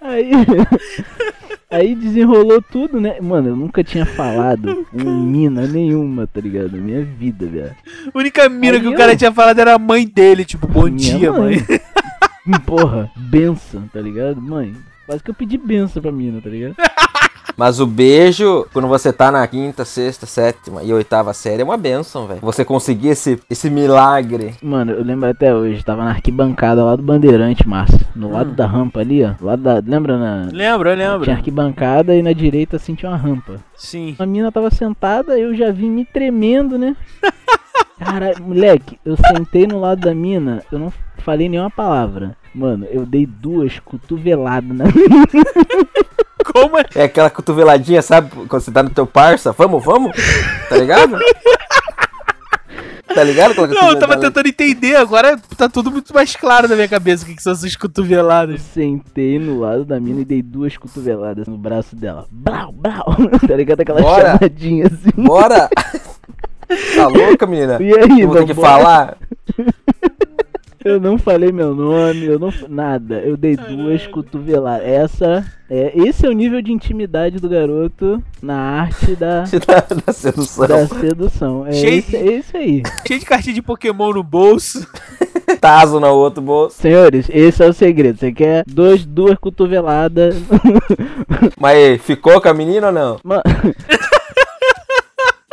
Aí, 0.00 0.30
aí 1.70 1.94
desenrolou 1.96 2.62
tudo, 2.62 3.00
né? 3.00 3.20
Mano, 3.20 3.48
eu 3.48 3.56
nunca 3.56 3.82
tinha 3.82 4.06
falado 4.06 4.86
um 4.94 5.22
mina 5.24 5.66
nenhuma, 5.66 6.24
tá 6.26 6.40
ligado? 6.40 6.72
Na 6.76 6.78
minha 6.82 7.02
vida, 7.04 7.46
velho. 7.46 7.74
A 8.14 8.16
única 8.18 8.48
mina 8.48 8.74
Aí 8.76 8.80
que 8.80 8.86
o 8.86 8.92
eu- 8.92 8.96
cara 8.96 9.16
tinha 9.16 9.32
falado 9.32 9.58
era 9.58 9.74
a 9.74 9.78
mãe 9.78 10.06
dele, 10.06 10.44
tipo, 10.44 10.68
bom 10.68 10.88
dia, 10.88 11.32
mãe. 11.32 11.56
Porra, 12.64 13.10
benção, 13.16 13.88
tá 13.92 14.00
ligado? 14.00 14.40
Mãe, 14.40 14.72
quase 15.04 15.22
que 15.22 15.30
eu 15.30 15.34
pedi 15.34 15.58
benção 15.58 16.00
pra 16.00 16.12
mina, 16.12 16.40
tá 16.40 16.48
ligado? 16.48 16.76
Mas 17.58 17.80
o 17.80 17.86
beijo, 17.86 18.64
quando 18.72 18.86
você 18.86 19.12
tá 19.12 19.32
na 19.32 19.44
quinta, 19.48 19.84
sexta, 19.84 20.26
sétima 20.26 20.84
e 20.84 20.92
oitava 20.92 21.32
série, 21.32 21.60
é 21.60 21.64
uma 21.64 21.76
benção, 21.76 22.24
velho. 22.28 22.38
Você 22.40 22.64
conseguir 22.64 23.08
esse, 23.08 23.36
esse 23.50 23.68
milagre. 23.68 24.54
Mano, 24.62 24.92
eu 24.92 25.02
lembro 25.02 25.28
até 25.28 25.52
hoje, 25.52 25.84
tava 25.84 26.04
na 26.04 26.10
arquibancada 26.10 26.84
lá 26.84 26.94
do 26.94 27.02
Bandeirante, 27.02 27.66
Márcio. 27.66 27.98
No 28.14 28.30
lado 28.30 28.52
da 28.52 28.64
rampa 28.64 29.00
ali, 29.00 29.24
ó. 29.24 29.32
Lá 29.40 29.56
da. 29.56 29.82
Lembra 29.84 30.16
na. 30.16 30.48
Lembra, 30.52 30.94
Tinha 30.94 31.12
lembra? 31.12 31.32
arquibancada 31.32 32.14
e 32.14 32.22
na 32.22 32.32
direita 32.32 32.76
assim 32.76 32.94
tinha 32.94 33.10
uma 33.10 33.18
rampa. 33.18 33.56
Sim. 33.74 34.14
A 34.20 34.24
mina 34.24 34.52
tava 34.52 34.70
sentada, 34.70 35.36
eu 35.36 35.52
já 35.56 35.72
vim 35.72 35.90
me 35.90 36.04
tremendo, 36.04 36.78
né? 36.78 36.96
Caralho, 37.98 38.42
moleque, 38.42 38.98
eu 39.04 39.16
sentei 39.16 39.66
no 39.66 39.80
lado 39.80 40.00
da 40.00 40.14
mina, 40.14 40.62
eu 40.70 40.78
não 40.78 40.92
falei 41.18 41.48
nenhuma 41.48 41.70
palavra. 41.70 42.36
Mano, 42.54 42.86
eu 42.90 43.04
dei 43.04 43.26
duas 43.26 43.78
cotoveladas 43.80 44.76
na 44.76 44.84
Como 46.52 46.78
é? 46.78 46.84
É 46.94 47.02
aquela 47.04 47.28
cotoveladinha, 47.28 48.00
sabe? 48.00 48.30
Quando 48.46 48.62
você 48.62 48.70
tá 48.70 48.82
no 48.82 48.90
teu 48.90 49.06
parça, 49.06 49.52
vamos, 49.52 49.84
vamos? 49.84 50.12
Tá 50.68 50.76
ligado? 50.76 51.18
tá 53.14 53.22
ligado? 53.24 53.50
Aquela 53.52 53.68
Não, 53.68 53.90
eu 53.90 53.98
tava 53.98 54.16
tentando 54.18 54.48
entender, 54.48 54.96
agora 54.96 55.36
tá 55.56 55.68
tudo 55.68 55.90
muito 55.90 56.14
mais 56.14 56.34
claro 56.36 56.68
na 56.68 56.74
minha 56.74 56.88
cabeça 56.88 57.24
o 57.24 57.26
que, 57.26 57.34
que 57.34 57.42
são 57.42 57.52
essas 57.52 57.72
Eu 57.74 57.78
cotoveladas. 57.80 58.60
sentei 58.62 59.38
no 59.38 59.60
lado 59.60 59.84
da 59.84 60.00
mina 60.00 60.20
e 60.20 60.24
dei 60.24 60.42
duas 60.42 60.76
cotoveladas 60.76 61.46
no 61.46 61.58
braço 61.58 61.94
dela. 61.96 62.26
Brau, 62.30 62.72
brau. 62.72 63.14
tá 63.46 63.54
ligado? 63.56 63.80
Aquela 63.80 64.00
Bora. 64.00 64.38
chamadinha 64.38 64.86
assim. 64.86 65.10
Bora! 65.22 65.68
tá 66.94 67.06
louca, 67.08 67.46
menina? 67.46 67.78
E 67.80 67.92
aí, 67.96 68.20
Eu 68.20 68.28
vou 68.28 68.36
ter 68.38 68.46
que 68.46 68.54
falar? 68.54 69.16
Eu 70.84 71.00
não 71.00 71.18
falei 71.18 71.50
meu 71.50 71.74
nome, 71.74 72.24
eu 72.24 72.38
não. 72.38 72.52
Nada. 72.68 73.16
Eu 73.16 73.36
dei 73.36 73.56
duas 73.56 74.06
cotoveladas. 74.06 74.86
Essa. 74.86 75.44
É, 75.68 75.92
esse 75.94 76.24
é 76.24 76.28
o 76.28 76.32
nível 76.32 76.62
de 76.62 76.72
intimidade 76.72 77.38
do 77.38 77.48
garoto 77.48 78.22
na 78.40 78.54
arte 78.82 79.14
da, 79.16 79.42
da, 79.66 79.94
da 80.06 80.12
sedução. 80.12 80.66
da 80.66 80.86
sedução. 80.86 81.66
É 81.66 81.72
Cheio- 81.72 81.98
isso, 81.98 82.16
é 82.16 82.22
isso 82.32 82.56
aí. 82.56 82.82
Cheio 83.06 83.20
de 83.20 83.26
cartinha 83.26 83.54
de 83.54 83.60
Pokémon 83.60 84.12
no 84.12 84.22
bolso. 84.22 84.86
Tazo 85.60 85.98
no 85.98 86.06
outro 86.08 86.40
bolso. 86.42 86.76
Senhores, 86.80 87.26
esse 87.30 87.62
é 87.62 87.66
o 87.66 87.72
segredo. 87.72 88.18
Você 88.18 88.30
quer 88.32 88.64
dois, 88.66 89.04
duas 89.04 89.36
cotoveladas. 89.38 90.36
Mas 91.58 92.00
ficou 92.02 92.40
com 92.40 92.48
a 92.48 92.54
menina 92.54 92.86
ou 92.86 92.92
não? 92.92 93.16
Mano. 93.24 93.42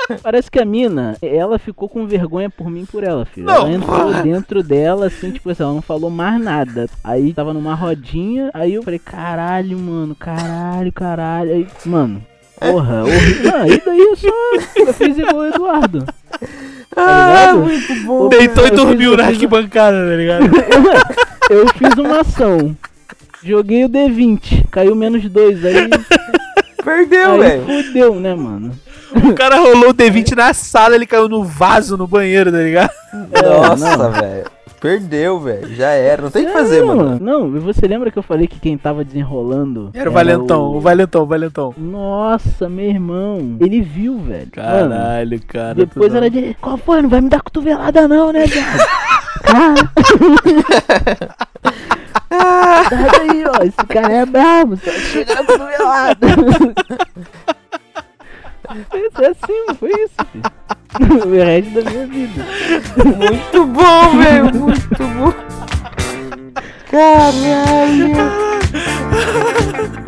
Parece 0.21 0.49
que 0.51 0.59
a 0.59 0.65
mina, 0.65 1.17
ela 1.21 1.57
ficou 1.57 1.87
com 1.89 2.05
vergonha 2.05 2.49
por 2.49 2.69
mim 2.69 2.83
e 2.83 2.85
por 2.85 3.03
ela, 3.03 3.25
filho. 3.25 3.45
Não, 3.47 3.61
ela 3.61 3.71
entrou 3.71 4.13
dentro 4.23 4.63
dela, 4.63 5.07
assim, 5.07 5.31
tipo 5.31 5.49
assim, 5.49 5.63
ela 5.63 5.73
não 5.73 5.81
falou 5.81 6.09
mais 6.09 6.39
nada. 6.41 6.87
Aí 7.03 7.33
tava 7.33 7.53
numa 7.53 7.73
rodinha, 7.75 8.49
aí 8.53 8.73
eu 8.73 8.83
falei, 8.83 8.99
caralho, 8.99 9.77
mano, 9.79 10.15
caralho, 10.15 10.91
caralho. 10.93 11.51
Aí, 11.53 11.67
mano, 11.85 12.21
porra, 12.59 13.03
horrível. 13.03 13.51
Não, 13.51 13.67
e 13.67 13.81
daí 13.85 13.99
eu 13.99 14.15
só 14.15 14.27
eu 14.75 14.93
fiz 14.93 15.17
igual 15.17 15.37
o 15.37 15.45
Eduardo. 15.47 16.05
Tá 16.93 17.27
ligado? 17.27 17.59
muito 17.59 18.05
bom. 18.05 18.29
Deitou 18.29 18.65
e 18.65 18.69
fiz- 18.69 18.77
dormiu 18.77 19.11
eu 19.11 19.17
na 19.17 19.23
fiz- 19.25 19.33
arquibancada, 19.33 19.97
tá 20.07 20.15
ligado? 20.15 20.45
Eu 21.47 21.67
fiz 21.73 21.93
uma 21.99 22.21
ação. 22.21 22.75
Joguei 23.43 23.85
o 23.85 23.89
D20, 23.89 24.65
caiu 24.71 24.95
menos 24.95 25.23
dois, 25.29 25.63
aí, 25.63 25.75
Perdeu, 26.83 27.37
velho. 27.39 27.63
fudeu, 27.65 28.15
né, 28.19 28.33
mano? 28.33 28.71
O 29.23 29.33
cara 29.33 29.57
rolou 29.57 29.89
o 29.89 29.93
D20 29.93 30.35
na 30.35 30.53
sala, 30.53 30.95
ele 30.95 31.05
caiu 31.05 31.29
no 31.29 31.43
vaso 31.43 31.95
no 31.97 32.07
banheiro, 32.07 32.51
tá 32.51 32.57
ligado? 32.57 32.91
Nossa, 33.31 34.09
velho. 34.09 34.45
Perdeu, 34.79 35.39
velho. 35.39 35.73
Já 35.73 35.89
era. 35.89 36.21
Não 36.21 36.29
tem 36.29 36.43
o 36.43 36.47
que 36.47 36.53
fazer, 36.53 36.83
mano. 36.83 37.17
Não, 37.19 37.47
e 37.55 37.59
você 37.59 37.87
lembra 37.87 38.11
que 38.11 38.19
eu 38.19 38.23
falei 38.23 38.45
que 38.45 38.59
quem 38.59 38.77
tava 38.77 39.03
desenrolando. 39.03 39.89
Era 39.93 40.09
o 40.09 40.13
Valentão, 40.13 40.65
o 40.75 40.79
Valentão, 40.79 41.23
o 41.23 41.25
Valentão. 41.25 41.73
Nossa, 41.77 42.69
meu 42.69 42.85
irmão. 42.85 43.57
Ele 43.59 43.81
viu, 43.81 44.19
velho. 44.19 44.47
Mano, 44.55 44.89
Caralho, 44.89 45.41
cara. 45.47 45.73
depois 45.73 46.13
era 46.13 46.29
de. 46.29 46.55
Qual 46.61 46.77
foi? 46.77 47.01
Não 47.01 47.09
vai 47.09 47.21
me 47.21 47.29
dar 47.29 47.41
cotovelada, 47.41 48.07
não, 48.07 48.31
né? 48.31 48.43
Cara. 49.41 49.75
Sai 52.89 53.07
daí, 53.11 53.43
ó. 53.45 53.63
Esse 53.63 53.87
cara 53.87 54.13
é 54.13 54.25
brabo. 54.25 54.77
Só 54.77 54.91
chega 54.91 55.35
cotovelada. 55.37 56.27
Foi 59.13 59.25
assim, 59.27 59.75
foi 59.79 59.89
isso, 59.91 60.15
filho. 60.31 60.43
O 61.25 61.29
resto 61.29 61.71
da 61.71 61.91
minha 61.91 62.07
vida. 62.07 62.45
Muito 63.03 63.65
bom, 63.65 64.17
velho. 64.17 64.55
Muito 64.55 64.97
bom. 64.97 65.33
Caralho. 66.89 68.15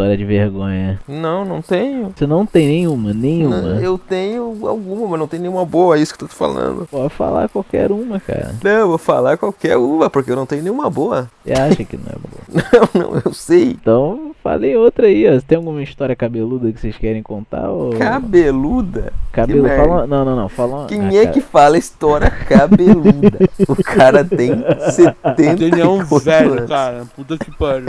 História 0.00 0.16
de 0.16 0.24
vergonha. 0.24 0.98
Não, 1.06 1.44
não 1.44 1.60
tenho. 1.60 2.10
Você 2.16 2.26
não 2.26 2.46
tem 2.46 2.66
nenhuma, 2.66 3.12
nenhuma. 3.12 3.60
Não, 3.60 3.80
eu 3.80 3.98
tenho 3.98 4.66
alguma, 4.66 5.08
mas 5.08 5.20
não 5.20 5.28
tem 5.28 5.38
nenhuma 5.38 5.66
boa, 5.66 5.96
é 5.98 6.00
isso 6.00 6.16
que 6.16 6.24
eu 6.24 6.28
tô 6.28 6.34
falando. 6.34 6.88
Pode 6.90 7.12
falar 7.12 7.50
qualquer 7.50 7.92
uma, 7.92 8.18
cara. 8.18 8.54
Não, 8.64 8.70
eu 8.70 8.88
vou 8.88 8.96
falar 8.96 9.36
qualquer 9.36 9.76
uma, 9.76 10.08
porque 10.08 10.30
eu 10.32 10.36
não 10.36 10.46
tenho 10.46 10.62
nenhuma 10.62 10.88
boa. 10.88 11.28
Você 11.44 11.52
acha 11.52 11.84
que 11.84 11.98
não 11.98 12.06
é 12.06 12.16
boa? 12.16 12.40
Não, 12.94 13.02
não, 13.12 13.22
eu 13.24 13.32
sei. 13.32 13.64
Então, 13.70 14.32
falei 14.42 14.76
outra 14.76 15.06
aí, 15.06 15.28
ó. 15.28 15.34
Você 15.34 15.42
tem 15.46 15.56
alguma 15.56 15.82
história 15.82 16.16
cabeluda 16.16 16.72
que 16.72 16.80
vocês 16.80 16.96
querem 16.96 17.22
contar? 17.22 17.68
Ou... 17.70 17.90
Cabeluda? 17.90 19.12
Cabelo, 19.32 19.62
merda. 19.62 19.84
fala... 19.84 20.06
Não, 20.06 20.24
não, 20.24 20.36
não. 20.36 20.48
Fala. 20.48 20.86
Quem 20.86 21.00
Ah, 21.00 21.14
é 21.14 21.20
cara. 21.22 21.28
que 21.28 21.40
fala 21.40 21.78
história 21.78 22.30
cabeluda? 22.30 23.38
o 23.68 23.76
cara 23.84 24.24
tem 24.24 24.52
70 24.90 25.62
Ele 25.64 25.80
é 25.80 25.86
um 25.86 26.02
velho, 26.04 26.52
anos. 26.54 26.68
cara. 26.68 27.04
Puta 27.14 27.38
que 27.38 27.50
pariu. 27.52 27.86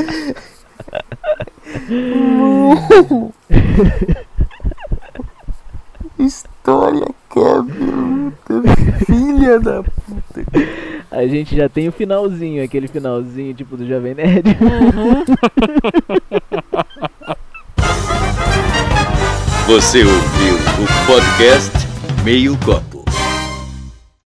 História 6.20 7.08
cabeluda, 7.30 8.76
filha 9.06 9.60
da 9.60 9.84
puta. 9.84 10.46
A 11.10 11.26
gente 11.28 11.56
já 11.56 11.68
tem 11.68 11.88
o 11.88 11.92
finalzinho, 11.92 12.64
aquele 12.64 12.88
finalzinho 12.88 13.54
tipo 13.54 13.76
do 13.76 13.88
Jovem 13.88 14.14
Nerd. 14.14 14.58
Você 19.68 20.04
ouviu 20.04 20.56
o 20.56 20.88
podcast 21.08 21.72
Meio 22.24 22.58
Copo. 22.60 23.01